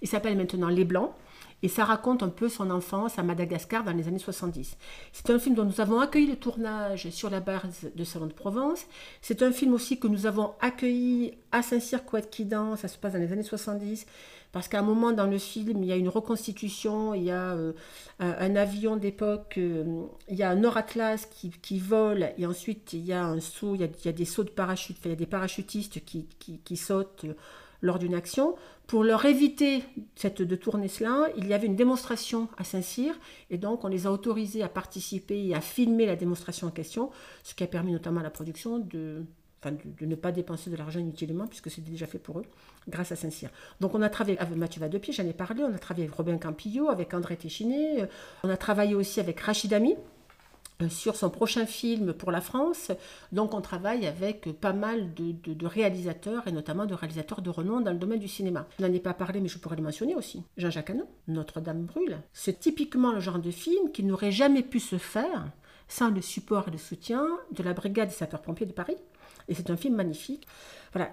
Il 0.00 0.08
s'appelle 0.08 0.36
maintenant 0.36 0.68
Les 0.68 0.84
Blancs. 0.84 1.12
Et 1.62 1.68
ça 1.68 1.84
raconte 1.84 2.22
un 2.22 2.28
peu 2.28 2.48
son 2.48 2.70
enfance 2.70 3.18
à 3.18 3.22
Madagascar 3.22 3.82
dans 3.82 3.92
les 3.92 4.06
années 4.06 4.18
70. 4.18 4.76
C'est 5.12 5.30
un 5.30 5.38
film 5.38 5.56
dont 5.56 5.64
nous 5.64 5.80
avons 5.80 6.00
accueilli 6.00 6.26
le 6.26 6.36
tournage 6.36 7.10
sur 7.10 7.30
la 7.30 7.40
base 7.40 7.90
de 7.94 8.04
Salon 8.04 8.26
de 8.26 8.32
Provence. 8.32 8.86
C'est 9.22 9.42
un 9.42 9.50
film 9.50 9.74
aussi 9.74 9.98
que 9.98 10.06
nous 10.06 10.26
avons 10.26 10.52
accueilli 10.60 11.32
à 11.50 11.62
Saint-Cyr-Couette-Quidan, 11.62 12.76
ça 12.76 12.86
se 12.86 12.96
passe 12.96 13.14
dans 13.14 13.18
les 13.18 13.32
années 13.32 13.42
70, 13.42 14.06
parce 14.52 14.68
qu'à 14.68 14.78
un 14.78 14.82
moment 14.82 15.12
dans 15.12 15.26
le 15.26 15.38
film, 15.38 15.82
il 15.82 15.88
y 15.88 15.92
a 15.92 15.96
une 15.96 16.08
reconstitution, 16.08 17.12
il 17.12 17.24
y 17.24 17.30
a 17.30 17.54
euh, 17.54 17.72
un, 18.20 18.56
avion 18.56 18.96
d'époque, 18.96 19.54
euh, 19.58 20.04
il 20.28 20.36
y 20.36 20.42
a 20.42 20.50
un 20.50 20.56
Nord-Atlas 20.56 21.26
qui, 21.26 21.50
qui, 21.50 21.80
vole, 21.80 22.30
et 22.38 22.46
ensuite 22.46 22.92
il 22.92 23.04
y 23.04 23.12
a 23.12 23.24
un 23.24 23.40
saut, 23.40 23.74
il 23.74 23.80
y 23.80 24.08
a, 24.08 24.12
des 24.12 24.24
sauts 24.24 24.44
de 24.44 24.50
parachute, 24.50 24.96
il 25.04 25.10
y 25.10 25.12
a 25.12 25.16
des 25.16 25.26
parachutistes 25.26 26.04
qui, 26.04 26.26
qui, 26.38 26.60
qui 26.60 26.76
sautent 26.76 27.26
lors 27.82 27.98
d'une 27.98 28.14
action. 28.14 28.54
Pour 28.88 29.04
leur 29.04 29.26
éviter 29.26 29.84
cette, 30.16 30.40
de 30.40 30.56
tourner 30.56 30.88
cela, 30.88 31.28
il 31.36 31.46
y 31.46 31.52
avait 31.52 31.66
une 31.66 31.76
démonstration 31.76 32.48
à 32.56 32.64
Saint-Cyr 32.64 33.14
et 33.50 33.58
donc 33.58 33.84
on 33.84 33.88
les 33.88 34.06
a 34.06 34.10
autorisés 34.10 34.62
à 34.62 34.68
participer 34.70 35.46
et 35.46 35.54
à 35.54 35.60
filmer 35.60 36.06
la 36.06 36.16
démonstration 36.16 36.68
en 36.68 36.70
question, 36.70 37.10
ce 37.42 37.54
qui 37.54 37.62
a 37.62 37.66
permis 37.66 37.92
notamment 37.92 38.20
à 38.20 38.22
la 38.22 38.30
production 38.30 38.78
de 38.78 39.24
de, 39.66 40.06
ne 40.06 40.14
pas 40.14 40.32
dépenser 40.32 40.70
de 40.70 40.76
l'argent 40.76 41.00
inutilement 41.00 41.46
puisque 41.46 41.70
c'était 41.70 41.90
déjà 41.90 42.06
fait 42.06 42.18
pour 42.18 42.38
eux, 42.38 42.44
grâce 42.88 43.12
à 43.12 43.16
Saint-Cyr. 43.16 43.50
Donc 43.80 43.94
on 43.94 44.02
a 44.02 44.08
travaillé 44.08 44.38
avec 44.38 44.56
Mathieu 44.56 44.80
Vadepied, 44.80 45.12
j'en 45.12 45.26
ai 45.26 45.32
parlé, 45.32 45.64
on 45.64 45.74
a 45.74 45.78
travaillé 45.78 46.06
avec 46.06 46.16
Robin 46.16 46.38
Campillo, 46.38 46.88
avec 46.88 47.12
André 47.14 47.36
Téchiné, 47.36 48.02
euh, 48.02 48.06
on 48.44 48.48
a 48.48 48.56
travaillé 48.56 48.94
aussi 48.94 49.20
avec 49.20 49.40
Rachid 49.40 49.72
Ami 49.72 49.96
sur 50.88 51.16
son 51.16 51.30
prochain 51.30 51.66
film 51.66 52.12
pour 52.12 52.30
la 52.30 52.40
France. 52.40 52.92
Donc 53.32 53.54
on 53.54 53.60
travaille 53.60 54.06
avec 54.06 54.48
pas 54.60 54.72
mal 54.72 55.12
de, 55.14 55.66
réalisateurs 55.66 56.46
et 56.46 56.52
notamment 56.52 56.86
de 56.86 56.94
réalisateurs 56.94 57.42
de 57.42 57.50
renom 57.50 57.80
dans 57.80 57.92
le 57.92 57.98
domaine 57.98 58.20
du 58.20 58.28
cinéma. 58.28 58.66
Je 58.78 58.86
n'en 58.86 58.92
ai 58.92 59.00
pas 59.00 59.14
parlé 59.14 59.40
mais 59.40 59.48
je 59.48 59.58
pourrais 59.58 59.76
le 59.76 59.82
mentionner 59.82 60.14
aussi. 60.14 60.44
Jean-Jacques 60.56 60.90
Hano, 60.90 61.04
Notre-Dame 61.26 61.84
brûle. 61.84 62.18
C'est 62.32 62.60
typiquement 62.60 63.12
le 63.12 63.20
genre 63.20 63.40
de 63.40 63.50
film 63.50 63.90
qui 63.92 64.04
n'aurait 64.04 64.32
jamais 64.32 64.62
pu 64.62 64.78
se 64.78 64.98
faire 64.98 65.50
sans 65.88 66.10
le 66.10 66.20
support 66.20 66.68
et 66.68 66.70
le 66.70 66.78
soutien 66.78 67.26
de 67.50 67.62
la 67.62 67.72
brigade 67.72 68.10
des 68.10 68.14
sapeurs-pompiers 68.14 68.66
de 68.66 68.72
Paris. 68.72 68.96
Et 69.48 69.54
c'est 69.54 69.70
un 69.70 69.76
film 69.76 69.94
magnifique. 69.96 70.46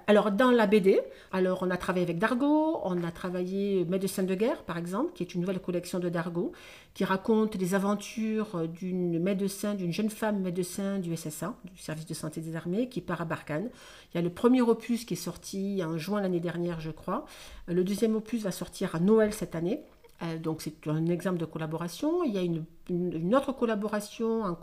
Alors, 0.08 0.32
dans 0.32 0.52
la 0.52 0.68
BD, 0.68 1.00
alors 1.32 1.60
on 1.62 1.70
a 1.70 1.78
travaillé 1.78 2.06
avec 2.06 2.18
Dargaud, 2.18 2.80
on 2.84 3.04
a 3.04 3.12
travaillé 3.12 3.86
Médecin 3.86 4.24
de 4.24 4.34
guerre, 4.34 4.64
par 4.64 4.78
exemple, 4.78 5.12
qui 5.14 5.24
est 5.24 5.34
une 5.36 5.42
nouvelle 5.42 5.60
collection 5.60 6.00
de 6.00 6.10
Dargaud, 6.10 6.54
qui 6.94 7.04
raconte 7.04 7.56
les 7.56 7.76
aventures 7.76 8.68
d'une 8.68 9.20
médecin, 9.20 9.74
d'une 9.74 9.92
jeune 9.92 10.10
femme 10.10 10.42
médecin 10.42 11.00
du 11.00 11.16
SSA, 11.16 11.56
du 11.66 11.82
service 11.82 12.06
de 12.06 12.14
santé 12.14 12.42
des 12.42 12.56
armées, 12.56 12.88
qui 12.88 13.02
part 13.02 13.22
à 13.22 13.26
Barkhane. 13.26 13.70
Il 14.14 14.18
y 14.18 14.20
a 14.20 14.22
le 14.22 14.30
premier 14.30 14.62
opus 14.62 15.06
qui 15.06 15.14
est 15.14 15.18
sorti 15.18 15.82
en 15.84 15.98
juin 15.98 16.22
l'année 16.22 16.40
dernière, 16.40 16.80
je 16.80 16.92
crois. 16.92 17.26
Le 17.68 17.84
deuxième 17.84 18.16
opus 18.16 18.44
va 18.44 18.52
sortir 18.52 18.96
à 18.96 19.00
Noël 19.00 19.34
cette 19.34 19.56
année. 19.56 19.82
Euh, 20.24 20.38
donc 20.38 20.62
c'est 20.62 20.88
un 20.88 21.08
exemple 21.08 21.38
de 21.38 21.46
collaboration. 21.46 22.24
Il 22.24 22.34
y 22.34 22.38
a 22.38 22.42
une, 22.42 23.36
autre 23.36 23.52
collaboration, 23.52 24.46
un 24.46 24.58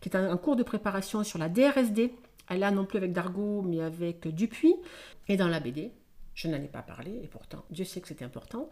qui 0.00 0.08
est 0.08 0.16
un, 0.16 0.36
cours 0.36 0.56
de 0.56 0.62
préparation 0.62 1.22
sur 1.24 1.38
la 1.38 1.48
DRSD, 1.48 2.12
là 2.50 2.70
non 2.70 2.84
plus 2.84 2.98
avec 2.98 3.12
Dargaud, 3.12 3.62
mais 3.62 3.80
avec 3.80 4.28
Dupuis. 4.28 4.76
Et 5.28 5.36
dans 5.36 5.48
la 5.48 5.60
BD, 5.60 5.92
je 6.34 6.48
n'en 6.48 6.56
ai 6.56 6.68
pas 6.68 6.82
parlé, 6.82 7.20
et 7.22 7.28
pourtant 7.28 7.64
Dieu 7.70 7.84
sait 7.84 8.00
que 8.00 8.08
c'était 8.08 8.24
important, 8.24 8.68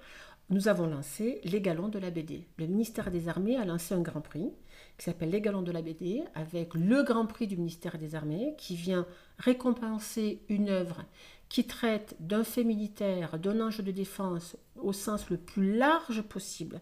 nous 0.50 0.68
avons 0.68 0.86
lancé 0.86 1.40
les 1.44 1.60
galons 1.60 1.88
de 1.88 1.98
la 1.98 2.10
BD. 2.10 2.46
Le 2.58 2.66
ministère 2.66 3.10
des 3.10 3.28
Armées 3.28 3.56
a 3.56 3.64
lancé 3.64 3.94
un 3.94 4.02
grand 4.02 4.20
prix 4.20 4.50
qui 4.98 5.04
s'appelle 5.04 5.30
les 5.30 5.40
galons 5.40 5.62
de 5.62 5.72
la 5.72 5.80
BD, 5.80 6.22
avec 6.34 6.74
le 6.74 7.02
grand 7.02 7.26
prix 7.26 7.46
du 7.46 7.56
ministère 7.56 7.96
des 7.96 8.14
Armées, 8.14 8.54
qui 8.58 8.76
vient 8.76 9.06
récompenser 9.38 10.42
une 10.48 10.68
œuvre 10.68 11.04
qui 11.48 11.66
traite 11.66 12.16
d'un 12.18 12.44
fait 12.44 12.64
militaire, 12.64 13.38
d'un 13.38 13.60
enjeu 13.60 13.82
de 13.82 13.90
défense 13.90 14.56
au 14.76 14.92
sens 14.92 15.30
le 15.30 15.36
plus 15.36 15.74
large 15.76 16.22
possible 16.22 16.80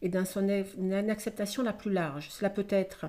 et 0.00 0.08
dans 0.08 0.24
son 0.24 0.48
acceptation 0.48 1.62
la 1.62 1.72
plus 1.72 1.92
large. 1.92 2.30
Cela 2.30 2.48
peut 2.48 2.66
être 2.68 3.06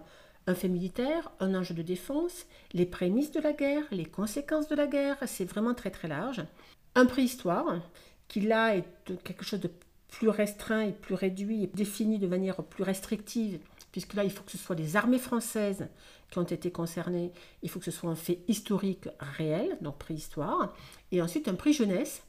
un 0.48 0.56
fait 0.56 0.68
militaire, 0.68 1.32
un 1.40 1.56
enjeu 1.56 1.74
de 1.74 1.82
défense, 1.82 2.46
les 2.74 2.86
prémices 2.86 3.32
de 3.32 3.40
la 3.40 3.54
guerre, 3.54 3.84
les 3.92 4.06
conséquences 4.06 4.68
de 4.68 4.76
la 4.76 4.88
guerre, 4.88 5.18
c'est 5.26 5.46
vraiment 5.46 5.74
très 5.74 5.92
très 5.92 6.08
large. 6.08 6.44
Un 6.96 7.06
préhistoire, 7.06 7.82
qui 8.28 8.42
là 8.42 8.76
est 8.76 8.86
quelque 9.24 9.46
chose 9.46 9.62
de 9.62 9.72
plus 10.10 10.30
restreint 10.30 10.82
et 10.82 10.92
plus 10.92 11.16
réduit 11.16 11.64
et 11.64 11.68
défini 11.68 12.20
de 12.20 12.28
manière 12.28 12.58
plus 12.64 12.84
restrictive, 12.84 13.60
puisque 13.92 14.14
là 14.14 14.24
il 14.24 14.32
faut 14.32 14.44
que 14.44 14.52
ce 14.52 14.58
soit 14.58 14.76
les 14.76 14.96
armées 14.96 15.18
françaises 15.18 15.88
qui 16.30 16.40
ont 16.40 16.44
été 16.44 16.72
concernées, 16.72 17.32
il 17.62 17.70
faut 17.70 17.80
que 17.80 17.86
ce 17.86 17.92
soit 17.92 18.10
un 18.10 18.16
fait 18.16 18.40
historique 18.48 19.08
réel, 19.20 19.78
donc 19.82 19.98
préhistoire, 19.98 20.74
et 21.12 21.22
ensuite 21.22 21.48
un 21.48 21.56
prix 21.56 21.74
jeunesse 21.74 22.24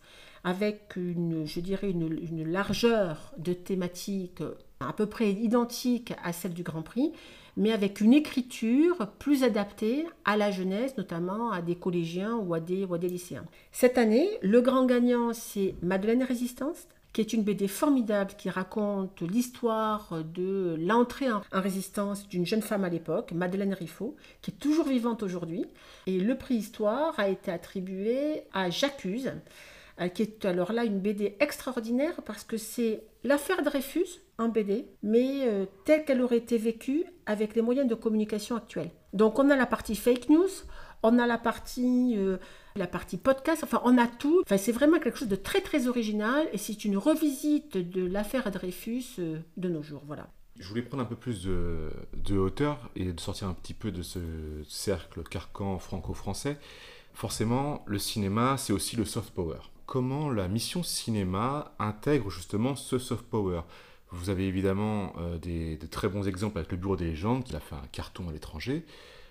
avec 0.45 0.93
une, 0.97 1.47
je 1.47 1.61
dirais, 1.61 1.91
une, 1.91 2.53
largeur 2.53 3.33
de 3.39 3.55
thématique 3.55 4.43
à 4.79 4.93
peu 4.93 5.07
près 5.07 5.33
identique 5.33 6.13
à 6.23 6.35
celle 6.35 6.53
du 6.53 6.63
Grand 6.63 6.83
Prix, 6.83 7.13
mais 7.57 7.73
avec 7.73 8.01
une 8.01 8.15
écriture 8.15 9.09
plus 9.19 9.45
adaptée 9.45 10.07
à 10.25 10.37
la 10.37 10.51
jeunesse, 10.51 10.97
notamment 10.97 11.51
à 11.51 11.63
des 11.63 11.77
collégiens 11.77 12.35
ou 12.37 12.55
à 12.55 12.61
des, 12.61 12.85
ou 12.85 12.95
à 12.95 12.99
des 12.99 13.09
lycéens. 13.09 13.45
Cette 13.73 13.99
année, 13.99 14.29
le 14.43 14.61
grand 14.61 14.87
gagnant, 14.87 15.33
c'est 15.33 15.75
Madeleine 15.83 16.23
Résistance, 16.23 16.89
qui 17.15 17.21
est 17.21 17.33
une 17.33 17.45
BD 17.45 17.69
formidable 17.69 18.33
qui 18.37 18.51
raconte 18.51 19.21
l'histoire 19.23 20.25
de 20.35 20.77
l'entrée 20.81 21.31
en, 21.31 21.43
résistance 21.53 22.29
d'une 22.29 22.45
jeune 22.45 22.61
femme 22.61 22.85
à 22.85 22.89
l'époque, 22.89 23.31
Madeleine 23.33 23.73
Riffaut, 23.73 24.17
qui 24.43 24.51
est 24.51 24.55
toujours 24.55 24.89
vivante 24.89 25.23
aujourd'hui. 25.23 25.65
Et 26.07 26.19
le 26.19 26.37
prix 26.37 26.57
Histoire 26.57 27.19
a 27.19 27.29
été 27.29 27.53
attribué 27.53 28.43
à 28.53 28.69
J'accuse, 28.69 29.33
euh, 30.01 30.09
qui 30.09 30.23
est 30.23 30.45
alors 30.45 30.73
là 30.73 30.85
une 30.85 30.99
BD 30.99 31.37
extraordinaire 31.39 32.21
parce 32.27 32.43
que 32.43 32.57
c'est 32.57 33.05
l'affaire 33.23 33.63
Dreyfus 33.63 34.21
en 34.39 34.49
BD, 34.49 34.87
mais 35.03 35.47
euh, 35.47 35.67
telle 35.85 36.05
qu'elle 36.05 36.21
aurait 36.21 36.39
été 36.39 36.59
vécue 36.59 37.05
avec 37.27 37.55
les 37.55 37.63
moyens 37.63 37.89
de 37.89 37.95
communication 37.95 38.57
actuels. 38.57 38.91
Donc 39.13 39.39
on 39.39 39.51
a 39.51 39.57
la 39.57 39.67
partie 39.67 39.95
fake 39.95 40.29
news, 40.29 40.49
on 41.03 41.19
a 41.19 41.27
la 41.27 41.39
partie, 41.39 42.15
euh, 42.17 42.39
la 42.77 42.87
partie 42.87 43.17
podcast, 43.17 43.63
enfin 43.63 43.81
on 43.85 43.97
a 43.99 44.07
tout. 44.07 44.43
Enfin, 44.43 44.57
c'est 44.57 44.73
vraiment 44.73 44.99
quelque 44.99 45.19
chose 45.19 45.29
de 45.29 45.37
très 45.37 45.61
très 45.61 45.87
original 45.87 46.49
et 46.53 46.59
c'est 46.59 46.85
une 46.85 46.97
revisite 46.97 47.77
de 47.77 48.05
l'affaire 48.05 48.51
Dreyfus 48.51 49.05
euh, 49.19 49.39
de 49.57 49.69
nos 49.69 49.83
jours. 49.83 50.03
Voilà. 50.07 50.29
Je 50.59 50.69
voulais 50.69 50.83
prendre 50.83 51.03
un 51.03 51.07
peu 51.07 51.17
plus 51.17 51.45
de, 51.45 51.91
de, 52.17 52.37
hauteur 52.37 52.91
et 52.95 53.13
de 53.13 53.21
sortir 53.21 53.49
un 53.49 53.55
petit 53.55 53.75
peu 53.75 53.91
de 53.91 54.03
ce 54.03 54.21
cercle 54.69 55.23
carcan 55.25 55.79
franco-français. 55.79 56.59
Forcément, 57.13 57.83
le 57.87 57.99
cinéma, 57.99 58.57
c'est 58.57 58.73
aussi 58.73 58.97
le 58.97 59.05
soft 59.05 59.35
power. 59.35 59.59
Comment 59.87 60.31
la 60.31 60.49
mission 60.49 60.83
cinéma 60.83 61.75
intègre 61.79 62.31
justement 62.31 62.77
ce 62.77 62.99
soft 62.99 63.25
power? 63.27 63.63
Vous 64.15 64.31
avez 64.31 64.47
évidemment 64.47 65.13
euh, 65.19 65.39
des, 65.39 65.77
de 65.77 65.87
très 65.87 66.09
bons 66.09 66.29
exemples 66.29 66.59
avec 66.59 66.71
le 66.71 66.79
Bureau 66.79 66.97
des 66.97 67.07
légendes 67.07 67.43
qui 67.43 67.55
a 67.57 67.61
fait 67.61 67.75
un 67.75 67.87
carton 67.91 68.29
à 68.29 68.33
l'étranger. 68.33 68.87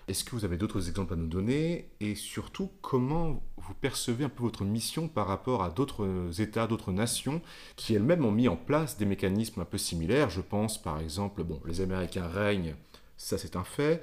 Est-ce 0.08 0.24
que 0.24 0.32
vous 0.32 0.44
avez 0.44 0.58
d'autres 0.58 0.88
exemples 0.88 1.14
à 1.14 1.16
nous 1.16 1.26
donner? 1.26 1.88
Et 2.00 2.14
surtout, 2.14 2.70
comment 2.82 3.42
vous 3.56 3.72
percevez 3.72 4.24
un 4.24 4.28
peu 4.28 4.42
votre 4.42 4.62
mission 4.62 5.08
par 5.08 5.26
rapport 5.26 5.62
à 5.62 5.70
d'autres 5.70 6.38
États, 6.38 6.66
d'autres 6.66 6.92
nations 6.92 7.40
qui 7.76 7.94
elles-mêmes 7.94 8.26
ont 8.26 8.30
mis 8.30 8.46
en 8.46 8.56
place 8.56 8.98
des 8.98 9.06
mécanismes 9.06 9.62
un 9.62 9.64
peu 9.64 9.78
similaires? 9.78 10.28
Je 10.28 10.42
pense 10.42 10.80
par 10.80 11.00
exemple, 11.00 11.42
bon, 11.42 11.58
les 11.64 11.80
Américains 11.80 12.28
règnent, 12.28 12.74
ça 13.16 13.38
c'est 13.38 13.56
un 13.56 13.64
fait. 13.64 14.02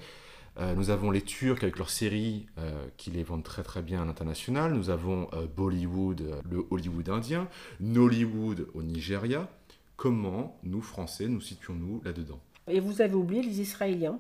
Euh, 0.59 0.75
nous 0.75 0.89
avons 0.89 1.11
les 1.11 1.21
Turcs 1.21 1.63
avec 1.63 1.77
leurs 1.77 1.89
séries 1.89 2.47
euh, 2.57 2.85
qui 2.97 3.09
les 3.11 3.23
vendent 3.23 3.43
très 3.43 3.63
très 3.63 3.81
bien 3.81 4.01
à 4.01 4.05
l'international. 4.05 4.73
Nous 4.73 4.89
avons 4.89 5.29
euh, 5.33 5.45
Bollywood, 5.55 6.23
le 6.49 6.65
Hollywood 6.69 7.09
indien, 7.09 7.47
Nollywood 7.79 8.67
au 8.73 8.83
Nigeria. 8.83 9.49
Comment 9.95 10.59
nous, 10.63 10.81
Français, 10.81 11.27
nous 11.27 11.41
situons-nous 11.41 12.01
là-dedans. 12.03 12.39
Et 12.67 12.79
vous 12.79 13.01
avez 13.01 13.15
oublié 13.15 13.41
les 13.41 13.61
Israéliens. 13.61 14.19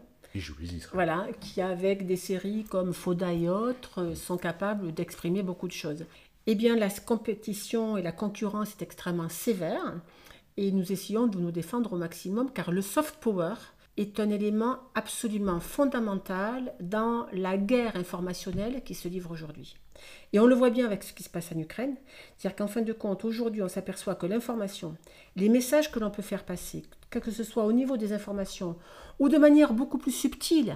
Voilà, 0.93 1.27
qui 1.41 1.61
avec 1.61 2.05
des 2.05 2.15
séries 2.15 2.63
comme 2.63 2.93
Foda 2.93 3.33
et 3.33 3.49
autres 3.49 4.01
euh, 4.01 4.15
sont 4.15 4.37
capables 4.37 4.93
d'exprimer 4.93 5.43
beaucoup 5.43 5.67
de 5.67 5.73
choses. 5.73 6.05
Eh 6.47 6.55
bien, 6.55 6.77
la 6.77 6.89
compétition 6.89 7.97
et 7.97 8.01
la 8.01 8.13
concurrence 8.13 8.71
est 8.71 8.81
extrêmement 8.81 9.29
sévère 9.29 9.99
et 10.57 10.71
nous 10.71 10.91
essayons 10.91 11.27
de 11.27 11.37
nous 11.37 11.51
défendre 11.51 11.93
au 11.93 11.97
maximum 11.97 12.49
car 12.51 12.71
le 12.71 12.81
soft 12.81 13.17
power 13.19 13.55
est 14.01 14.19
un 14.19 14.29
élément 14.29 14.77
absolument 14.95 15.59
fondamental 15.59 16.73
dans 16.79 17.27
la 17.31 17.57
guerre 17.57 17.95
informationnelle 17.95 18.83
qui 18.83 18.95
se 18.95 19.07
livre 19.07 19.31
aujourd'hui. 19.31 19.75
Et 20.33 20.39
on 20.39 20.47
le 20.47 20.55
voit 20.55 20.69
bien 20.69 20.85
avec 20.85 21.03
ce 21.03 21.13
qui 21.13 21.23
se 21.23 21.29
passe 21.29 21.51
en 21.55 21.59
Ukraine, 21.59 21.95
c'est-à-dire 22.37 22.57
qu'en 22.57 22.67
fin 22.67 22.81
de 22.81 22.93
compte, 22.93 23.23
aujourd'hui, 23.25 23.61
on 23.61 23.67
s'aperçoit 23.67 24.15
que 24.15 24.25
l'information, 24.25 24.95
les 25.35 25.49
messages 25.49 25.91
que 25.91 25.99
l'on 25.99 26.09
peut 26.09 26.21
faire 26.21 26.43
passer, 26.43 26.83
que 27.09 27.31
ce 27.31 27.43
soit 27.43 27.65
au 27.65 27.73
niveau 27.73 27.97
des 27.97 28.13
informations 28.13 28.77
ou 29.19 29.29
de 29.29 29.37
manière 29.37 29.73
beaucoup 29.73 29.97
plus 29.97 30.11
subtile, 30.11 30.75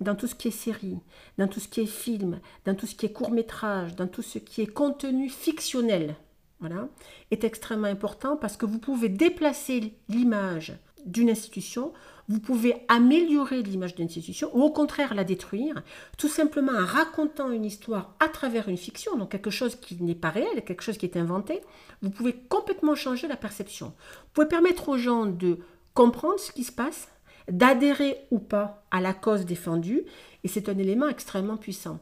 dans 0.00 0.14
tout 0.14 0.26
ce 0.26 0.34
qui 0.34 0.48
est 0.48 0.52
série, 0.52 0.98
dans 1.38 1.46
tout 1.46 1.60
ce 1.60 1.68
qui 1.68 1.80
est 1.80 1.86
film, 1.86 2.40
dans 2.64 2.74
tout 2.74 2.86
ce 2.86 2.94
qui 2.94 3.06
est 3.06 3.12
court 3.12 3.30
métrage, 3.30 3.94
dans 3.96 4.06
tout 4.06 4.22
ce 4.22 4.38
qui 4.38 4.62
est 4.62 4.66
contenu 4.66 5.28
fictionnel, 5.28 6.16
voilà, 6.60 6.88
est 7.30 7.44
extrêmement 7.44 7.86
important 7.86 8.36
parce 8.36 8.56
que 8.56 8.66
vous 8.66 8.78
pouvez 8.78 9.08
déplacer 9.08 9.94
l'image 10.08 10.74
d'une 11.06 11.30
institution, 11.30 11.92
vous 12.30 12.38
pouvez 12.38 12.76
améliorer 12.86 13.60
l'image 13.60 13.96
d'une 13.96 14.04
institution 14.04 14.50
ou 14.54 14.62
au 14.62 14.70
contraire 14.70 15.14
la 15.14 15.24
détruire, 15.24 15.82
tout 16.16 16.28
simplement 16.28 16.70
en 16.70 16.86
racontant 16.86 17.50
une 17.50 17.64
histoire 17.64 18.14
à 18.20 18.28
travers 18.28 18.68
une 18.68 18.76
fiction, 18.76 19.16
donc 19.16 19.32
quelque 19.32 19.50
chose 19.50 19.74
qui 19.74 20.00
n'est 20.00 20.14
pas 20.14 20.30
réel, 20.30 20.62
quelque 20.64 20.84
chose 20.84 20.96
qui 20.96 21.06
est 21.06 21.16
inventé, 21.16 21.60
vous 22.02 22.10
pouvez 22.10 22.32
complètement 22.32 22.94
changer 22.94 23.26
la 23.26 23.36
perception. 23.36 23.86
Vous 23.88 24.30
pouvez 24.32 24.46
permettre 24.46 24.88
aux 24.88 24.96
gens 24.96 25.26
de 25.26 25.58
comprendre 25.92 26.38
ce 26.38 26.52
qui 26.52 26.62
se 26.62 26.70
passe, 26.70 27.08
d'adhérer 27.50 28.16
ou 28.30 28.38
pas 28.38 28.84
à 28.92 29.00
la 29.00 29.12
cause 29.12 29.44
défendue, 29.44 30.04
et 30.44 30.48
c'est 30.48 30.68
un 30.68 30.78
élément 30.78 31.08
extrêmement 31.08 31.56
puissant. 31.56 31.98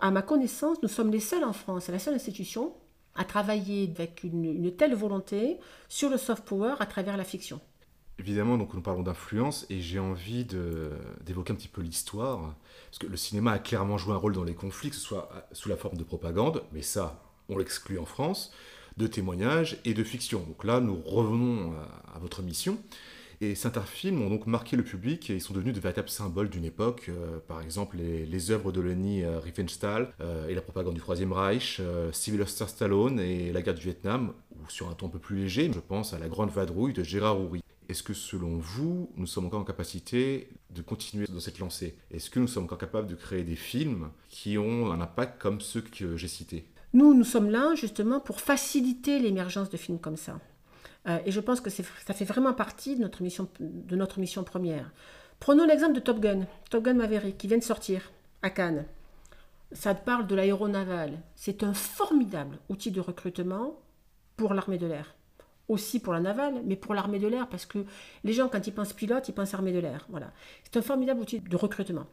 À 0.00 0.10
ma 0.10 0.22
connaissance, 0.22 0.78
nous 0.82 0.88
sommes 0.88 1.12
les 1.12 1.20
seuls 1.20 1.44
en 1.44 1.52
France, 1.52 1.88
la 1.88 1.98
seule 1.98 2.14
institution 2.14 2.72
à 3.14 3.24
travailler 3.24 3.92
avec 3.94 4.24
une, 4.24 4.74
telle 4.74 4.94
volonté 4.94 5.58
sur 5.90 6.08
le 6.08 6.16
soft 6.16 6.46
power 6.46 6.76
à 6.80 6.86
travers 6.86 7.18
la 7.18 7.24
fiction. 7.24 7.60
Évidemment, 8.20 8.58
donc 8.58 8.74
nous 8.74 8.82
parlons 8.82 9.02
d'influence 9.02 9.64
et 9.70 9.80
j'ai 9.80 9.98
envie 9.98 10.44
d'évoquer 10.44 11.54
un 11.54 11.56
petit 11.56 11.68
peu 11.68 11.80
l'histoire, 11.80 12.54
parce 12.90 12.98
que 12.98 13.06
le 13.06 13.16
cinéma 13.16 13.52
a 13.52 13.58
clairement 13.58 13.96
joué 13.96 14.12
un 14.12 14.18
rôle 14.18 14.34
dans 14.34 14.44
les 14.44 14.52
conflits, 14.52 14.90
que 14.90 14.96
ce 14.96 15.00
soit 15.00 15.30
sous 15.52 15.70
la 15.70 15.76
forme 15.78 15.96
de 15.96 16.04
propagande, 16.04 16.62
mais 16.74 16.82
ça, 16.82 17.24
on 17.48 17.56
l'exclut 17.56 17.98
en 17.98 18.04
France, 18.04 18.52
de 18.98 19.06
témoignages 19.06 19.78
et 19.86 19.94
de 19.94 20.04
fiction. 20.04 20.40
Donc 20.40 20.64
là, 20.64 20.80
nous 20.80 21.00
revenons 21.00 21.72
à, 22.14 22.18
votre 22.18 22.42
mission. 22.42 22.76
Et 23.40 23.54
certains 23.54 23.80
films 23.80 24.20
ont 24.20 24.28
donc 24.28 24.46
marqué 24.46 24.76
le 24.76 24.84
public 24.84 25.30
et 25.30 25.36
ils 25.36 25.40
sont 25.40 25.54
devenus 25.54 25.74
de 25.74 25.80
véritables 25.80 26.10
symboles 26.10 26.50
d'une 26.50 26.66
époque. 26.66 27.06
Euh, 27.08 27.38
par 27.48 27.62
exemple, 27.62 27.96
les, 27.96 28.50
œuvres 28.50 28.70
de 28.70 28.82
Leni 28.82 29.24
euh, 29.24 29.40
Riefenstahl 29.40 30.12
euh, 30.20 30.46
et 30.48 30.54
la 30.54 30.60
propagande 30.60 30.92
du 30.92 31.00
Troisième 31.00 31.32
Reich, 31.32 31.80
Sylvester 32.12 32.66
Stallone 32.66 33.18
et 33.18 33.50
la 33.50 33.62
guerre 33.62 33.72
du 33.72 33.84
Vietnam, 33.84 34.34
ou 34.56 34.68
sur 34.68 34.90
un 34.90 34.92
ton 34.92 35.06
un 35.06 35.08
peu 35.08 35.18
plus 35.18 35.36
léger, 35.36 35.70
je 35.72 35.80
pense 35.80 36.12
à 36.12 36.18
La 36.18 36.28
Grande 36.28 36.50
Vadrouille 36.50 36.92
de 36.92 37.02
Gérard 37.02 37.40
Houry. 37.40 37.62
Est-ce 37.90 38.04
que 38.04 38.14
selon 38.14 38.56
vous, 38.56 39.10
nous 39.16 39.26
sommes 39.26 39.46
encore 39.46 39.62
en 39.62 39.64
capacité 39.64 40.48
de 40.72 40.80
continuer 40.80 41.26
dans 41.26 41.40
cette 41.40 41.58
lancée? 41.58 41.96
Est-ce 42.12 42.30
que 42.30 42.38
nous 42.38 42.46
sommes 42.46 42.62
encore 42.62 42.78
capables 42.78 43.08
de 43.08 43.16
créer 43.16 43.42
des 43.42 43.56
films 43.56 44.10
qui 44.28 44.58
ont 44.58 44.92
un 44.92 45.00
impact 45.00 45.42
comme 45.42 45.60
ceux 45.60 45.80
que 45.80 46.16
j'ai 46.16 46.28
cités? 46.28 46.70
Nous, 46.92 47.14
nous 47.14 47.24
sommes 47.24 47.50
là 47.50 47.74
justement 47.74 48.20
pour 48.20 48.40
faciliter 48.40 49.18
l'émergence 49.18 49.70
de 49.70 49.76
films 49.76 49.98
comme 49.98 50.16
ça. 50.16 50.38
Euh, 51.08 51.18
et 51.26 51.32
je 51.32 51.40
pense 51.40 51.60
que 51.60 51.68
ça 51.68 51.82
fait 51.82 52.24
vraiment 52.24 52.54
partie 52.54 52.94
de 52.94 53.00
notre, 53.00 53.24
mission, 53.24 53.48
de 53.58 53.96
notre 53.96 54.20
mission 54.20 54.44
première. 54.44 54.92
Prenons 55.40 55.66
l'exemple 55.66 55.94
de 55.94 56.00
Top 56.00 56.20
Gun, 56.20 56.46
Top 56.70 56.84
Gun 56.84 56.94
Maverick, 56.94 57.38
qui 57.38 57.48
vient 57.48 57.58
de 57.58 57.64
sortir 57.64 58.12
à 58.42 58.50
Cannes. 58.50 58.84
Ça 59.72 59.96
parle 59.96 60.28
de 60.28 60.36
l'aéronaval. 60.36 61.20
C'est 61.34 61.64
un 61.64 61.74
formidable 61.74 62.60
outil 62.68 62.92
de 62.92 63.00
recrutement 63.00 63.80
pour 64.36 64.54
l'armée 64.54 64.78
de 64.78 64.86
l'air. 64.86 65.16
Aussi 65.70 66.00
pour 66.00 66.12
la 66.12 66.20
navale, 66.20 66.62
mais 66.64 66.74
pour 66.74 66.94
l'armée 66.94 67.20
de 67.20 67.28
l'air, 67.28 67.48
parce 67.48 67.64
que 67.64 67.84
les 68.24 68.32
gens, 68.32 68.48
quand 68.48 68.66
ils 68.66 68.74
pensent 68.74 68.92
pilote, 68.92 69.28
ils 69.28 69.32
pensent 69.32 69.54
armée 69.54 69.72
de 69.72 69.78
l'air. 69.78 70.04
Voilà. 70.08 70.32
C'est 70.64 70.78
un 70.78 70.82
formidable 70.82 71.20
outil 71.20 71.38
de 71.38 71.56
recrutement. 71.56 72.06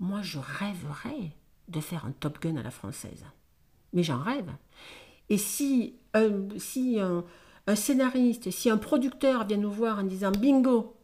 Moi, 0.00 0.20
je 0.22 0.38
rêverais 0.38 1.30
de 1.68 1.80
faire 1.80 2.04
un 2.06 2.10
Top 2.10 2.40
Gun 2.42 2.56
à 2.56 2.62
la 2.64 2.72
française. 2.72 3.24
Mais 3.92 4.02
j'en 4.02 4.18
rêve. 4.18 4.50
Et 5.28 5.38
si, 5.38 5.94
si 6.56 6.98
un, 6.98 7.24
un 7.68 7.74
scénariste, 7.76 8.50
si 8.50 8.68
un 8.68 8.78
producteur 8.78 9.46
vient 9.46 9.58
nous 9.58 9.70
voir 9.70 10.00
en 10.00 10.02
disant 10.02 10.32
bingo, 10.32 10.96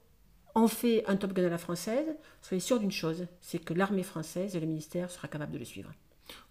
on 0.57 0.67
fait 0.67 1.05
un 1.07 1.17
Top 1.17 1.33
Gun 1.33 1.45
à 1.45 1.51
la 1.51 1.59
française, 1.59 2.17
soyez 2.43 2.61
sûr 2.61 2.81
d'une 2.81 2.91
chose, 2.91 3.27
c'est 3.41 3.59
que 3.59 3.73
l'armée 3.73 4.03
française 4.03 4.57
et 4.57 4.61
le 4.61 4.67
ministère 4.67 5.13
sera 5.13 5.29
capable 5.29 5.53
de 5.53 5.59
le 5.59 5.65
suivre. 5.65 5.93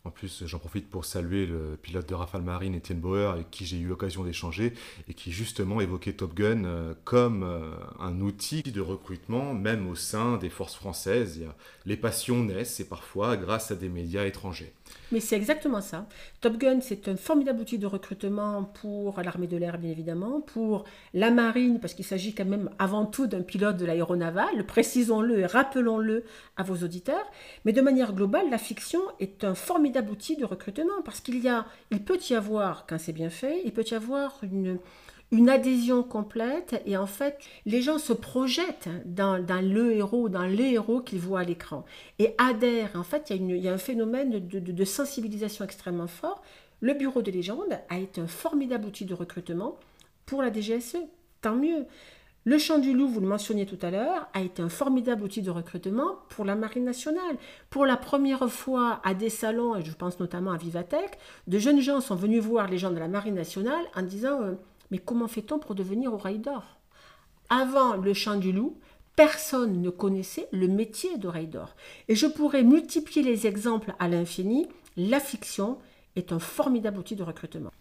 En 0.05 0.11
plus, 0.11 0.43
j'en 0.45 0.59
profite 0.59 0.89
pour 0.89 1.05
saluer 1.05 1.45
le 1.45 1.77
pilote 1.81 2.09
de 2.09 2.13
Rafale 2.13 2.41
Marine, 2.41 2.75
Étienne 2.75 2.99
Bauer, 2.99 3.31
avec 3.31 3.49
qui 3.51 3.65
j'ai 3.65 3.77
eu 3.77 3.87
l'occasion 3.87 4.25
d'échanger 4.25 4.73
et 5.07 5.13
qui 5.13 5.31
justement 5.31 5.79
évoquait 5.79 6.11
Top 6.11 6.33
Gun 6.33 6.65
euh, 6.65 6.93
comme 7.05 7.43
euh, 7.43 7.71
un 8.01 8.19
outil 8.19 8.63
de 8.63 8.81
recrutement, 8.81 9.53
même 9.53 9.87
au 9.87 9.95
sein 9.95 10.35
des 10.35 10.49
forces 10.49 10.75
françaises. 10.75 11.45
Les 11.85 11.95
passions 11.95 12.43
naissent 12.43 12.81
et 12.81 12.85
parfois 12.85 13.37
grâce 13.37 13.71
à 13.71 13.75
des 13.75 13.87
médias 13.87 14.25
étrangers. 14.25 14.73
Mais 15.13 15.21
c'est 15.21 15.37
exactement 15.37 15.79
ça. 15.79 16.05
Top 16.41 16.57
Gun, 16.57 16.81
c'est 16.81 17.07
un 17.07 17.15
formidable 17.15 17.61
outil 17.61 17.77
de 17.77 17.87
recrutement 17.87 18.65
pour 18.81 19.21
l'armée 19.21 19.47
de 19.47 19.55
l'air, 19.55 19.77
bien 19.77 19.89
évidemment, 19.89 20.41
pour 20.41 20.83
la 21.13 21.31
marine, 21.31 21.79
parce 21.79 21.93
qu'il 21.93 22.03
s'agit 22.03 22.35
quand 22.35 22.45
même 22.45 22.69
avant 22.77 23.05
tout 23.05 23.25
d'un 23.25 23.41
pilote 23.41 23.77
de 23.77 23.85
l'aéronaval, 23.85 24.65
précisons-le 24.65 25.39
et 25.39 25.45
rappelons-le 25.45 26.25
à 26.57 26.63
vos 26.63 26.75
auditeurs. 26.83 27.25
Mais 27.63 27.71
de 27.71 27.81
manière 27.81 28.11
globale, 28.11 28.49
la 28.49 28.57
fiction 28.57 28.99
est 29.21 29.45
un 29.45 29.55
formidable 29.55 29.92
outil 30.01 30.35
de 30.35 30.45
recrutement, 30.45 31.01
parce 31.03 31.19
qu'il 31.19 31.39
y 31.39 31.49
a, 31.49 31.65
il 31.91 32.03
peut 32.03 32.19
y 32.29 32.33
avoir, 32.33 32.85
quand 32.87 32.99
c'est 32.99 33.13
bien 33.13 33.29
fait, 33.29 33.61
il 33.65 33.73
peut 33.73 33.85
y 33.89 33.93
avoir 33.93 34.39
une, 34.43 34.79
une 35.33 35.49
adhésion 35.49 36.03
complète 36.03 36.81
et 36.85 36.95
en 36.95 37.07
fait 37.07 37.39
les 37.65 37.81
gens 37.81 37.97
se 37.97 38.13
projettent 38.13 38.89
dans, 39.05 39.37
le 39.61 39.91
héros, 39.93 40.29
dans 40.29 40.43
les 40.43 40.73
héros 40.73 41.01
qu'ils 41.01 41.19
voient 41.19 41.39
à 41.39 41.43
l'écran 41.43 41.85
et 42.19 42.35
adhèrent. 42.37 42.91
En 42.95 43.03
fait, 43.03 43.31
il 43.31 43.57
y 43.57 43.67
a, 43.67 43.73
un 43.73 43.77
phénomène 43.77 44.47
de, 44.47 44.85
sensibilisation 44.85 45.65
extrêmement 45.65 46.07
fort. 46.07 46.43
Le 46.81 46.93
bureau 46.93 47.21
de 47.21 47.31
légende 47.31 47.79
a 47.89 47.97
été 47.97 48.21
un 48.21 48.27
formidable 48.27 48.85
outil 48.85 49.05
de 49.05 49.13
recrutement 49.13 49.77
pour 50.25 50.43
la 50.43 50.53
DGSE. 50.53 50.97
Tant 51.41 51.55
mieux. 51.55 51.85
Le 52.45 52.57
Chant 52.57 52.77
du 52.77 52.91
Loup, 52.91 53.07
vous 53.07 53.21
le 53.21 53.27
mentionniez 53.27 53.65
tout 53.65 53.77
à 53.81 53.89
l'heure, 53.89 54.27
a 54.33 54.41
été 54.41 54.61
un 54.61 54.67
formidable 54.67 55.23
outil 55.23 55.41
de 55.41 55.49
recrutement 55.49 56.17
pour 56.27 56.43
la 56.43 56.55
Marine 56.55 56.83
nationale. 56.83 57.37
Pour 57.69 57.85
la 57.85 57.95
première 57.95 58.51
fois 58.51 58.99
à 59.05 59.13
des 59.13 59.29
salons, 59.29 59.77
et 59.77 59.85
je 59.85 59.93
pense 59.93 60.19
notamment 60.19 60.51
à 60.51 60.57
Vivatech, 60.57 61.17
de 61.47 61.57
jeunes 61.57 61.79
gens 61.79 62.01
sont 62.01 62.15
venus 62.15 62.43
voir 62.43 62.67
les 62.67 62.77
gens 62.77 62.91
de 62.91 62.99
la 62.99 63.07
Marine 63.07 63.35
nationale 63.35 63.85
en 63.95 64.01
disant 64.01 64.41
euh, 64.41 64.55
mais 64.91 64.97
comment 64.97 65.29
fait-on 65.29 65.57
pour 65.57 65.73
devenir 65.73 66.13
oreille 66.13 66.39
d'or? 66.39 66.65
Avant 67.49 67.95
le 67.95 68.13
chant 68.13 68.35
du 68.35 68.51
loup, 68.51 68.77
personne 69.15 69.81
ne 69.81 69.89
connaissait 69.89 70.49
le 70.51 70.67
métier 70.67 71.17
d'oreille 71.17 71.47
d'or. 71.47 71.73
Et 72.09 72.15
je 72.15 72.27
pourrais 72.27 72.63
multiplier 72.63 73.23
les 73.23 73.47
exemples 73.47 73.93
à 73.99 74.09
l'infini. 74.09 74.67
La 74.97 75.21
fiction 75.21 75.77
est 76.17 76.33
un 76.33 76.39
formidable 76.39 76.99
outil 76.99 77.15
de 77.15 77.23
recrutement. 77.23 77.71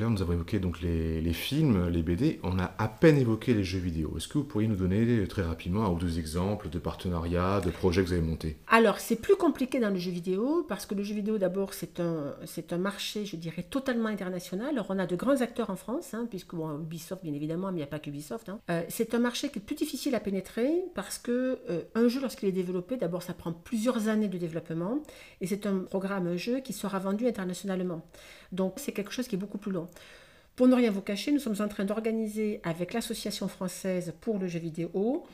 Là, 0.00 0.08
nous 0.08 0.22
avons 0.22 0.32
évoqué 0.32 0.58
donc 0.58 0.80
les, 0.80 1.32
films, 1.32 1.88
les 1.88 2.02
BD. 2.02 2.40
On 2.42 2.58
a 2.58 2.74
à 2.78 2.88
peine 2.88 3.16
évoqué 3.16 3.54
les 3.54 3.62
jeux 3.62 3.78
vidéo. 3.78 4.14
Est-ce 4.16 4.26
que 4.26 4.38
vous 4.38 4.44
pourriez 4.44 4.66
nous 4.66 4.74
donner 4.76 5.26
très 5.28 5.42
rapidement 5.42 5.84
un 5.84 5.90
ou 5.90 5.98
deux 5.98 6.18
exemples 6.18 6.68
de 6.68 6.78
partenariats, 6.80 7.60
de 7.60 7.70
projets 7.70 8.02
que 8.02 8.08
vous 8.08 8.12
avez 8.14 8.22
montés? 8.22 8.56
Alors, 8.66 8.98
c'est 8.98 9.14
plus 9.16 9.36
compliqué 9.36 9.78
dans 9.78 9.90
le 9.90 9.98
jeu 9.98 10.10
vidéo 10.10 10.64
parce 10.68 10.86
que 10.86 10.96
le 10.96 11.04
jeu 11.04 11.14
vidéo, 11.14 11.38
d'abord, 11.38 11.74
c'est 11.74 12.00
un, 12.00 12.34
c'est 12.44 12.72
un 12.72 12.78
marché, 12.78 13.24
je 13.24 13.36
dirais, 13.36 13.62
totalement 13.62 14.08
international. 14.08 14.70
Alors, 14.70 14.86
on 14.88 14.98
a 14.98 15.06
de 15.06 15.14
grands 15.14 15.40
acteurs 15.40 15.70
en 15.70 15.76
France, 15.76 16.12
hein, 16.12 16.26
puisque 16.28 16.54
Ubisoft, 16.54 17.22
bien 17.22 17.32
évidemment, 17.32 17.68
mais 17.68 17.74
il 17.74 17.80
n'y 17.80 17.82
a 17.84 17.86
pas 17.86 18.00
qu'Ubisoft. 18.00 18.48
Hein. 18.48 18.58
Euh, 18.70 18.82
c'est 18.88 19.14
un 19.14 19.20
marché 19.20 19.48
qui 19.50 19.60
est 19.60 19.62
plus 19.62 19.76
difficile 19.76 20.16
à 20.16 20.20
pénétrer 20.20 20.70
parce 20.96 21.18
que 21.18 21.60
euh, 21.70 21.82
un 21.94 22.08
jeu, 22.08 22.20
lorsqu'il 22.20 22.48
est 22.48 22.52
développé, 22.52 22.96
d'abord, 22.96 23.22
ça 23.22 23.32
prend 23.32 23.52
plusieurs 23.52 24.08
années 24.08 24.28
de 24.28 24.38
développement 24.38 25.02
et 25.40 25.46
c'est 25.46 25.66
un 25.66 25.78
programme, 25.78 26.26
un 26.26 26.36
jeu 26.36 26.60
qui 26.60 26.72
sera 26.72 26.98
vendu 26.98 27.28
internationalement. 27.28 28.04
Donc 28.54 28.74
c'est 28.76 28.92
quelque 28.92 29.12
chose 29.12 29.28
qui 29.28 29.34
est 29.34 29.38
beaucoup 29.38 29.58
plus 29.58 29.72
long. 29.72 29.88
Pour 30.56 30.68
ne 30.68 30.74
rien 30.74 30.90
vous 30.90 31.00
cacher, 31.00 31.32
nous 31.32 31.40
sommes 31.40 31.56
en 31.60 31.68
train 31.68 31.84
d'organiser 31.84 32.60
avec 32.62 32.92
l'Association 32.92 33.48
française 33.48 34.14
pour 34.20 34.38
le 34.38 34.46
jeu 34.46 34.60
vidéo 34.60 35.24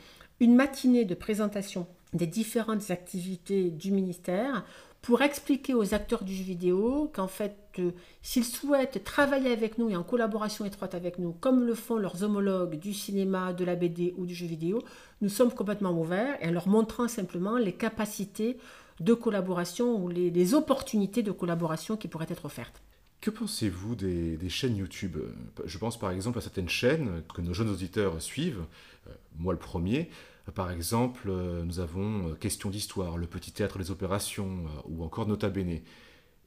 une 0.41 0.57
matinée 0.57 1.05
de 1.05 1.15
présentation 1.15 1.87
des 2.15 2.27
différentes 2.27 2.91
activités 2.91 3.71
du 3.71 3.93
ministère 3.93 4.65
pour 5.03 5.23
expliquer 5.23 5.75
aux 5.75 5.95
acteurs 5.95 6.25
du 6.25 6.35
jeu 6.35 6.45
vidéo 6.45 7.11
qu'en 7.15 7.29
fait, 7.29 7.57
euh, 7.79 7.91
s'ils 8.23 8.45
souhaitent 8.45 9.05
travailler 9.05 9.53
avec 9.53 9.79
nous 9.79 9.89
et 9.91 9.97
en 9.97 10.03
collaboration 10.03 10.65
étroite 10.65 10.95
avec 10.95 11.19
nous, 11.19 11.33
comme 11.33 11.65
le 11.65 11.75
font 11.75 11.97
leurs 11.97 12.23
homologues 12.23 12.79
du 12.79 12.93
cinéma, 12.93 13.53
de 13.53 13.65
la 13.65 13.77
BD 13.77 14.15
ou 14.17 14.27
du 14.27 14.35
jeu 14.35 14.47
vidéo, 14.47 14.83
nous 15.21 15.29
sommes 15.29 15.53
complètement 15.53 15.93
ouverts 15.93 16.37
et 16.43 16.49
en 16.49 16.53
leur 16.53 16.69
montrant 16.69 17.09
simplement 17.09 17.57
les 17.57 17.73
capacités 17.73 18.59
de 19.01 19.15
collaboration 19.15 19.97
ou 20.03 20.09
les 20.09 20.55
opportunités 20.55 21.23
de 21.23 21.33
collaboration 21.33 21.97
qui 21.97 22.09
pourraient 22.09 22.27
être 22.31 22.45
offertes. 22.45 22.83
Que 23.21 23.29
pensez-vous 23.29 23.97
des, 23.97 24.49
chaînes 24.49 24.77
YouTube? 24.77 25.19
Je 25.67 25.77
pense 25.77 25.99
par 25.99 26.11
exemple 26.11 26.39
à 26.39 26.41
certaines 26.41 26.71
chaînes 26.71 27.23
que 27.35 27.43
nos 27.43 27.53
jeunes 27.53 27.69
auditeurs 27.69 28.21
suivent, 28.23 28.65
euh, 29.09 29.13
moi 29.39 29.53
le 29.53 29.59
premier. 29.59 30.09
Par 30.55 30.71
exemple, 30.71 31.29
euh, 31.29 31.63
nous 31.63 31.81
avons 31.81 32.31
euh, 32.31 32.35
Question 32.35 32.71
d'Histoire, 32.71 33.19
Le 33.19 33.27
Petit 33.27 33.53
Théâtre 33.53 33.79
des 33.79 33.91
Opérations 33.91 34.65
ou 34.87 35.05
encore 35.05 35.27
Nota 35.27 35.51
Bene. 35.51 35.81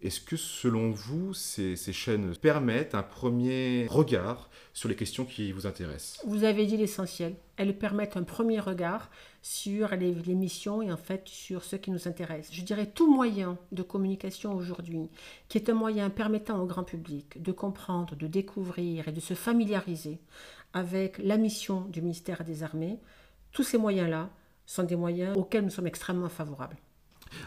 Est-ce 0.04 0.20
que 0.20 0.36
selon 0.36 0.92
vous, 0.92 1.34
ces, 1.34 1.76
chaînes 1.76 2.36
permettent 2.36 2.94
un 2.94 3.04
premier 3.04 3.88
regard 3.90 4.50
sur 4.74 4.90
les 4.90 4.98
questions 4.98 5.24
qui 5.24 5.54
vous 5.54 5.66
intéressent? 5.66 6.22
Vous 6.26 6.44
avez 6.44 6.66
dit 6.66 6.76
l'essentiel. 6.76 7.36
Elles 7.56 7.78
permettent 7.78 8.18
un 8.18 8.24
premier 8.24 8.60
regard 8.60 9.10
sur 9.42 9.96
les, 9.96 10.14
missions 10.36 10.82
et 10.82 10.92
en 10.92 10.98
fait 10.98 11.26
sur 11.30 11.64
ce 11.64 11.78
qui 11.78 11.90
nous 11.90 12.06
intéresse. 12.06 12.50
Je 12.52 12.64
dirais 12.64 12.88
tout 12.88 13.10
moyen 13.10 13.58
de 13.72 13.82
communication 13.82 14.54
aujourd'hui, 14.54 15.10
qui 15.48 15.58
est 15.58 15.70
un 15.70 15.74
moyen 15.74 16.10
permettant 16.10 16.60
au 16.60 16.66
grand 16.66 16.84
public 16.84 17.42
de 17.42 17.54
comprendre, 17.54 18.18
de 18.18 18.28
découvrir 18.28 19.08
et 19.08 19.14
de 19.14 19.22
se 19.22 19.36
familiariser 19.36 20.20
avec 20.74 21.18
la 21.20 21.38
mission 21.38 21.86
du 21.86 22.02
ministère 22.02 22.44
des 22.44 22.64
Armées, 22.64 23.00
tous 23.54 23.64
ces 23.64 23.78
moyens-là 23.78 24.30
sont 24.66 24.84
des 24.84 24.98
moyens 24.98 25.38
auxquels 25.38 25.64
nous 25.64 25.70
sommes 25.70 25.88
extrêmement 25.88 26.30
favorables. 26.30 26.78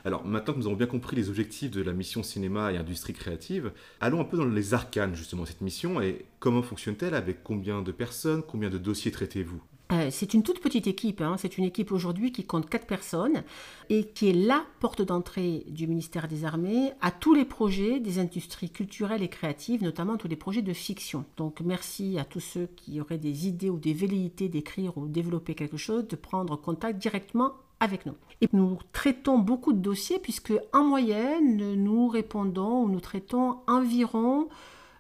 Alors 0.05 0.25
maintenant 0.25 0.55
que 0.55 0.59
nous 0.59 0.67
avons 0.67 0.77
bien 0.77 0.87
compris 0.87 1.17
les 1.17 1.29
objectifs 1.29 1.71
de 1.71 1.83
la 1.83 1.93
mission 1.93 2.23
cinéma 2.23 2.73
et 2.73 2.77
industrie 2.77 3.13
créative, 3.13 3.73
allons 4.01 4.21
un 4.21 4.25
peu 4.25 4.37
dans 4.37 4.45
les 4.45 4.75
arcanes 4.75 5.15
justement 5.15 5.43
de 5.43 5.49
cette 5.49 5.61
mission 5.61 6.01
et 6.01 6.27
comment 6.39 6.63
fonctionne-t-elle 6.63 7.15
Avec 7.15 7.43
combien 7.43 7.83
de 7.83 7.93
personnes 7.93 8.43
Combien 8.43 8.71
de 8.71 8.79
dossiers 8.79 9.11
traitez-vous? 9.11 9.61
Euh, 9.93 10.09
c'est 10.11 10.35
une 10.35 10.43
toute 10.43 10.61
petite 10.61 10.89
équipe, 10.89 11.21
hein. 11.21 11.37
c'est 11.39 11.59
une 11.59 11.65
équipe 11.65 11.93
aujourd'hui 11.93 12.33
qui 12.33 12.45
compte 12.45 12.69
4 12.69 12.89
personnes 12.89 13.45
et 13.89 14.09
qui 14.09 14.29
est 14.29 14.33
la 14.33 14.65
porte 14.81 15.01
d'entrée 15.01 15.65
du 15.69 15.87
ministère 15.87 16.27
des 16.27 16.45
Armées 16.45 16.91
à 17.01 17.13
tous 17.13 17.35
les 17.35 17.45
projets 17.45 18.01
des 18.01 18.19
industries 18.19 18.71
culturelles 18.71 19.23
et 19.23 19.29
créatives, 19.29 19.85
notamment 19.85 20.17
tous 20.17 20.27
les 20.27 20.35
projets 20.35 20.63
de 20.63 20.73
fiction. 20.73 21.25
Donc 21.37 21.61
merci 21.61 22.19
à 22.19 22.25
tous 22.25 22.41
ceux 22.41 22.69
qui 22.75 23.01
auraient 23.01 23.19
des 23.19 23.47
idées 23.47 23.71
ou 23.71 23.79
des 23.79 23.95
velléités 23.95 24.49
d'écrire 24.49 24.99
ou 24.99 25.07
développer 25.07 25.55
quelque 25.55 25.77
chose, 25.77 26.09
de 26.09 26.17
prendre 26.17 26.57
contact 26.57 26.99
directement 26.99 27.55
avec 27.81 28.07
nous. 28.07 28.15
Et 28.41 28.49
nous 28.53 28.79
traitons 28.93 29.39
beaucoup 29.39 29.73
de 29.73 29.79
dossiers 29.79 30.19
puisque 30.19 30.53
en 30.73 30.85
moyenne, 30.85 31.75
nous 31.75 32.09
répondons 32.09 32.83
ou 32.83 32.89
nous 32.89 33.01
traitons 33.01 33.59
environ 33.67 34.49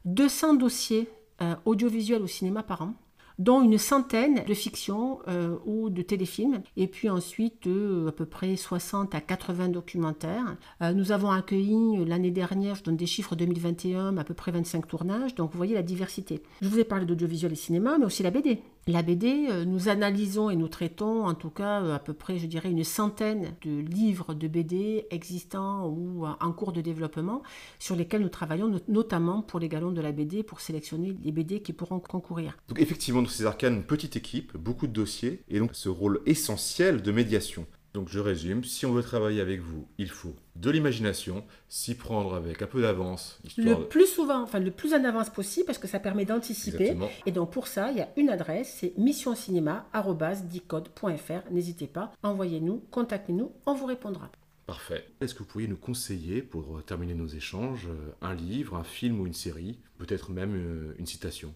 200 0.04 0.54
dossiers 0.54 1.08
euh, 1.42 1.54
audiovisuels 1.64 2.22
au 2.22 2.26
cinéma 2.26 2.62
par 2.62 2.82
an 2.82 2.94
dont 3.38 3.62
une 3.62 3.76
centaine 3.76 4.42
de 4.46 4.54
fictions 4.54 5.18
euh, 5.28 5.58
ou 5.66 5.90
de 5.90 6.00
téléfilms, 6.00 6.62
et 6.78 6.86
puis 6.86 7.10
ensuite 7.10 7.66
euh, 7.66 8.08
à 8.08 8.12
peu 8.12 8.24
près 8.24 8.56
60 8.56 9.14
à 9.14 9.20
80 9.20 9.68
documentaires. 9.68 10.56
nous 10.94 11.12
avons 11.12 11.30
accueilli 11.30 12.02
l'année 12.06 12.30
dernière, 12.30 12.76
je 12.76 12.84
donne 12.84 12.96
des 12.96 13.04
chiffres 13.04 13.36
2021, 13.36 14.16
à 14.16 14.24
peu 14.24 14.32
près 14.32 14.52
25 14.52 14.88
tournages, 14.88 15.34
donc 15.34 15.50
vous 15.50 15.58
voyez 15.58 15.74
la 15.74 15.82
diversité. 15.82 16.42
Je 16.62 16.68
vous 16.70 16.78
ai 16.78 16.84
parlé 16.84 17.04
d'audiovisuel 17.04 17.52
et 17.52 17.56
cinéma, 17.56 17.98
mais 17.98 18.06
aussi 18.06 18.22
la 18.22 18.30
BD. 18.30 18.62
La 18.88 19.02
BD, 19.02 19.48
euh, 19.50 19.64
nous 19.64 19.88
analysons 19.88 20.48
et 20.48 20.54
nous 20.54 20.68
traitons 20.68 21.26
en 21.26 21.34
tout 21.34 21.50
cas 21.50 21.82
euh, 21.82 21.94
à 21.94 21.98
peu 21.98 22.14
près, 22.14 22.38
je 22.38 22.46
dirais, 22.46 22.70
une 22.70 22.84
centaine 22.84 23.54
de 23.62 23.80
livres 23.80 24.32
de 24.32 24.46
BD 24.46 25.06
existants 25.10 25.88
ou 25.88 26.24
euh, 26.24 26.30
en 26.40 26.52
cours 26.52 26.72
de 26.72 26.80
développement 26.80 27.42
sur 27.80 27.96
lesquels 27.96 28.22
nous 28.22 28.28
travaillons 28.28 28.80
notamment 28.86 29.42
pour 29.42 29.58
les 29.58 29.68
galons 29.68 29.90
de 29.90 30.00
la 30.00 30.12
BD 30.12 30.44
pour 30.44 30.60
sélectionner 30.60 31.16
les 31.24 31.32
BD 31.32 31.62
qui 31.62 31.72
pourront 31.72 31.98
concourir. 31.98 32.56
Donc 32.68 32.80
effectivement, 32.80 33.22
dans 33.22 33.28
ces 33.28 33.44
arcanes, 33.44 33.74
une 33.74 33.82
petite 33.82 34.14
équipe, 34.14 34.56
beaucoup 34.56 34.86
de 34.86 34.92
dossiers 34.92 35.42
et 35.48 35.58
donc 35.58 35.74
ce 35.74 35.88
rôle 35.88 36.20
essentiel 36.24 37.02
de 37.02 37.10
médiation. 37.10 37.66
Donc 37.96 38.08
je 38.10 38.20
résume, 38.20 38.62
si 38.62 38.84
on 38.84 38.92
veut 38.92 39.02
travailler 39.02 39.40
avec 39.40 39.62
vous, 39.62 39.88
il 39.96 40.10
faut 40.10 40.34
de 40.54 40.68
l'imagination, 40.68 41.42
s'y 41.70 41.94
prendre 41.94 42.34
avec 42.34 42.60
un 42.60 42.66
peu 42.66 42.82
d'avance. 42.82 43.40
Le 43.56 43.88
plus 43.88 44.06
souvent, 44.06 44.42
enfin 44.42 44.58
le 44.58 44.70
plus 44.70 44.92
en 44.92 45.02
avance 45.02 45.30
possible, 45.30 45.64
parce 45.64 45.78
que 45.78 45.88
ça 45.88 45.98
permet 45.98 46.26
d'anticiper. 46.26 46.94
Et 47.24 47.32
donc 47.32 47.52
pour 47.52 47.68
ça, 47.68 47.90
il 47.90 47.96
y 47.96 48.02
a 48.02 48.10
une 48.18 48.28
adresse, 48.28 48.76
c'est 48.80 48.92
missioncinema.dicode.fr. 48.98 51.50
N'hésitez 51.50 51.86
pas, 51.86 52.12
envoyez-nous, 52.22 52.82
contactez-nous, 52.90 53.50
on 53.64 53.72
vous 53.72 53.86
répondra. 53.86 54.30
Parfait. 54.66 55.06
Est-ce 55.22 55.32
que 55.32 55.38
vous 55.38 55.46
pourriez 55.46 55.68
nous 55.68 55.78
conseiller, 55.78 56.42
pour 56.42 56.82
terminer 56.84 57.14
nos 57.14 57.28
échanges, 57.28 57.88
un 58.20 58.34
livre, 58.34 58.76
un 58.76 58.84
film 58.84 59.20
ou 59.20 59.26
une 59.26 59.32
série, 59.32 59.78
peut-être 59.96 60.32
même 60.32 60.54
euh, 60.54 60.94
une 60.98 61.06
citation? 61.06 61.54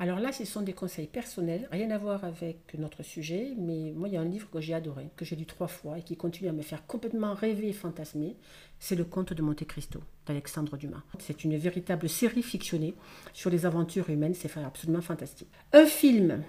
Alors 0.00 0.18
là, 0.18 0.32
ce 0.32 0.44
sont 0.44 0.62
des 0.62 0.72
conseils 0.72 1.06
personnels, 1.06 1.68
rien 1.70 1.90
à 1.92 1.98
voir 1.98 2.24
avec 2.24 2.74
notre 2.76 3.04
sujet, 3.04 3.52
mais 3.56 3.92
moi, 3.94 4.08
il 4.08 4.14
y 4.14 4.16
a 4.16 4.20
un 4.20 4.24
livre 4.24 4.50
que 4.50 4.60
j'ai 4.60 4.74
adoré, 4.74 5.08
que 5.16 5.24
j'ai 5.24 5.36
lu 5.36 5.46
trois 5.46 5.68
fois 5.68 5.98
et 5.98 6.02
qui 6.02 6.16
continue 6.16 6.48
à 6.48 6.52
me 6.52 6.62
faire 6.62 6.84
complètement 6.86 7.32
rêver 7.32 7.68
et 7.68 7.72
fantasmer. 7.72 8.34
C'est 8.80 8.96
Le 8.96 9.04
Conte 9.04 9.32
de 9.32 9.42
Monte 9.42 9.64
Cristo 9.64 10.00
d'Alexandre 10.26 10.76
Dumas. 10.76 11.02
C'est 11.20 11.44
une 11.44 11.56
véritable 11.56 12.08
série 12.08 12.42
fictionnée 12.42 12.94
sur 13.32 13.50
les 13.50 13.66
aventures 13.66 14.10
humaines, 14.10 14.34
c'est 14.34 14.50
absolument 14.58 15.00
fantastique. 15.00 15.48
Un 15.72 15.86
film. 15.86 16.42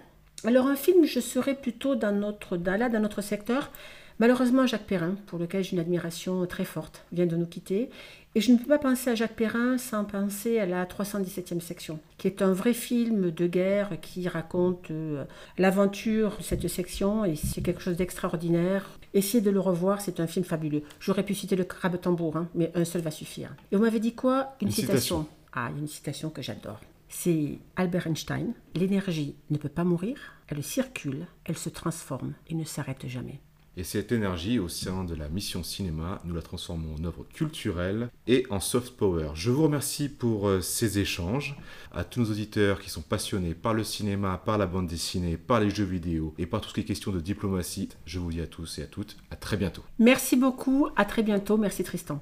Alors 0.44 0.66
un 0.66 0.76
film, 0.76 1.06
je 1.06 1.20
serais 1.20 1.56
plutôt 1.56 1.96
dans 1.96 2.12
notre, 2.12 2.58
dans 2.58 3.02
notre 3.02 3.22
secteur. 3.22 3.72
Malheureusement, 4.20 4.66
Jacques 4.66 4.88
Perrin, 4.88 5.16
pour 5.28 5.40
lequel 5.40 5.64
j'ai 5.64 5.74
une 5.74 5.80
admiration 5.80 6.46
très 6.46 6.64
forte, 6.64 7.06
vient 7.12 7.26
de 7.26 7.36
nous 7.36 7.46
quitter. 7.46 7.90
Et 8.34 8.42
je 8.42 8.52
ne 8.52 8.58
peux 8.58 8.66
pas 8.66 8.80
penser 8.80 9.10
à 9.10 9.16
Jacques 9.16 9.36
Perrin 9.36 9.78
sans 9.78 10.04
penser 10.04 10.60
à 10.60 10.66
la 10.66 10.86
317e 10.86 11.62
section, 11.62 12.00
qui 12.18 12.28
est 12.28 12.42
un 12.42 12.52
vrai 12.52 12.74
film 12.74 13.32
de 13.32 13.48
guerre 13.48 13.92
qui 14.02 14.28
raconte 14.28 14.92
euh, 14.92 15.24
l'aventure 15.58 16.38
de 16.38 16.44
cette 16.44 16.68
section 16.68 17.24
et 17.24 17.36
c'est 17.36 17.62
quelque 17.62 17.82
chose 17.82 17.96
d'extraordinaire. 17.96 18.90
Essayez 19.14 19.42
de 19.42 19.52
le 19.52 19.60
revoir, 19.62 20.02
c'est 20.02 20.20
un 20.20 20.28
film 20.28 20.44
fabuleux. 20.44 20.84
J'aurais 21.00 21.24
pu 21.24 21.34
citer 21.34 21.56
le 21.56 21.64
crabe 21.64 22.00
tambour, 22.00 22.36
hein, 22.36 22.50
mais 22.56 22.72
un 22.76 22.84
seul 22.84 23.02
va 23.02 23.12
suffire. 23.12 23.56
Et 23.72 23.78
vous 23.78 23.82
m'avez 23.82 24.02
dit 24.02 24.16
quoi? 24.16 24.56
Une, 24.62 24.72
citation. 24.72 25.28
Ah, 25.54 25.72
une 25.78 25.88
citation 25.88 26.30
que 26.30 26.42
j'adore. 26.42 26.82
C'est 27.08 27.60
Albert 27.78 28.08
Einstein. 28.08 28.54
L'énergie 28.76 29.36
ne 29.50 29.58
peut 29.58 29.70
pas 29.70 29.86
mourir, 29.86 30.18
elle 30.50 30.62
circule, 30.64 31.28
elle 31.46 31.58
se 31.58 31.70
transforme 31.70 32.34
et 32.50 32.56
ne 32.56 32.66
s'arrête 32.66 33.08
jamais. 33.08 33.40
Et 33.78 33.84
cette 33.84 34.12
énergie, 34.12 34.58
au 34.60 34.70
sein 34.70 35.04
de 35.04 35.16
la 35.16 35.28
mission 35.28 35.64
cinéma, 35.64 36.22
nous 36.24 36.34
la 36.34 36.42
transformons 36.42 36.96
en 36.96 37.04
œuvre 37.04 37.26
culturelle 37.34 38.10
et 38.26 38.46
en 38.50 38.60
soft 38.62 38.96
power. 38.96 39.32
Je 39.34 39.52
vous 39.52 39.64
remercie 39.64 40.08
pour 40.08 40.48
euh, 40.48 40.62
ces 40.62 41.00
échanges. 41.00 41.58
À 41.92 42.04
tous 42.04 42.22
nos 42.22 42.32
auditeurs 42.32 42.80
qui 42.80 42.90
sont 42.90 43.02
passionnés 43.02 43.54
par 43.54 43.74
le 43.74 43.84
cinéma, 43.84 44.42
par 44.44 44.58
la 44.58 44.66
bande 44.66 44.88
dessinée, 44.88 45.38
par 45.38 45.60
les 45.60 45.70
jeux 45.70 45.84
vidéo 45.84 46.34
et 46.38 46.46
par 46.46 46.62
tout 46.62 46.70
ce 46.70 46.74
qui 46.74 46.82
est 46.82 46.86
question 46.86 47.12
de 47.12 47.20
diplomatie, 47.20 47.90
je 48.06 48.20
vous 48.20 48.32
dis 48.32 48.42
à 48.42 48.48
tous 48.48 48.80
et 48.80 48.84
à 48.84 48.88
toutes 48.88 49.18
à 49.30 49.36
très 49.36 49.58
bientôt. 49.58 49.84
Merci 50.00 50.36
beaucoup, 50.36 50.88
à 50.96 51.06
très 51.06 51.24
bientôt. 51.24 51.58
Merci 51.58 51.84
Tristan. 51.84 52.22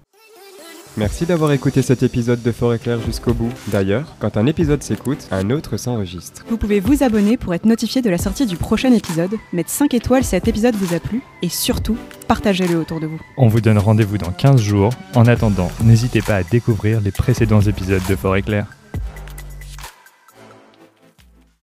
Merci 0.96 1.26
d'avoir 1.26 1.52
écouté 1.52 1.82
cet 1.82 2.04
épisode 2.04 2.44
de 2.44 2.52
Forêt 2.52 2.78
Claire 2.78 3.02
jusqu'au 3.02 3.34
bout. 3.34 3.52
D'ailleurs, 3.70 4.16
quand 4.20 4.38
un 4.38 4.46
épisode 4.46 4.84
s'écoute, 4.84 5.28
un 5.32 5.50
autre 5.50 5.76
s'enregistre. 5.78 6.46
Vous 6.48 6.58
pouvez 6.58 6.80
vous 6.80 7.04
abonner 7.04 7.36
pour 7.36 7.56
être 7.56 7.66
notifié 7.66 8.04
de 8.04 8.12
la 8.12 8.20
sortie 8.20 8.46
du 8.46 8.58
prochain 8.58 8.94
épisode, 8.94 9.32
mettre 9.54 9.72
5 9.72 9.92
étoiles 9.96 10.24
si 10.24 10.30
cet 10.30 10.48
épisode 10.48 10.76
vous 10.76 10.94
a 10.94 11.00
plu, 11.00 11.24
et 11.42 11.50
surtout, 11.50 11.98
partagez-le 12.28 12.78
autour 12.78 13.00
de 13.00 13.08
vous. 13.08 13.20
On 13.38 13.48
vous 13.48 13.60
donne 13.60 13.80
rendez-vous 13.80 14.20
dans 14.20 14.32
15 14.32 14.62
jours. 14.62 14.92
En 15.16 15.26
attendant, 15.26 15.72
n'hésitez 15.84 16.22
pas 16.22 16.36
à 16.36 16.44
découvrir 16.44 17.02
les 17.02 17.12
précédents 17.12 17.62
épisodes 17.62 18.04
de 18.08 18.16
Forêt 18.16 18.44
Claire. 18.44 18.68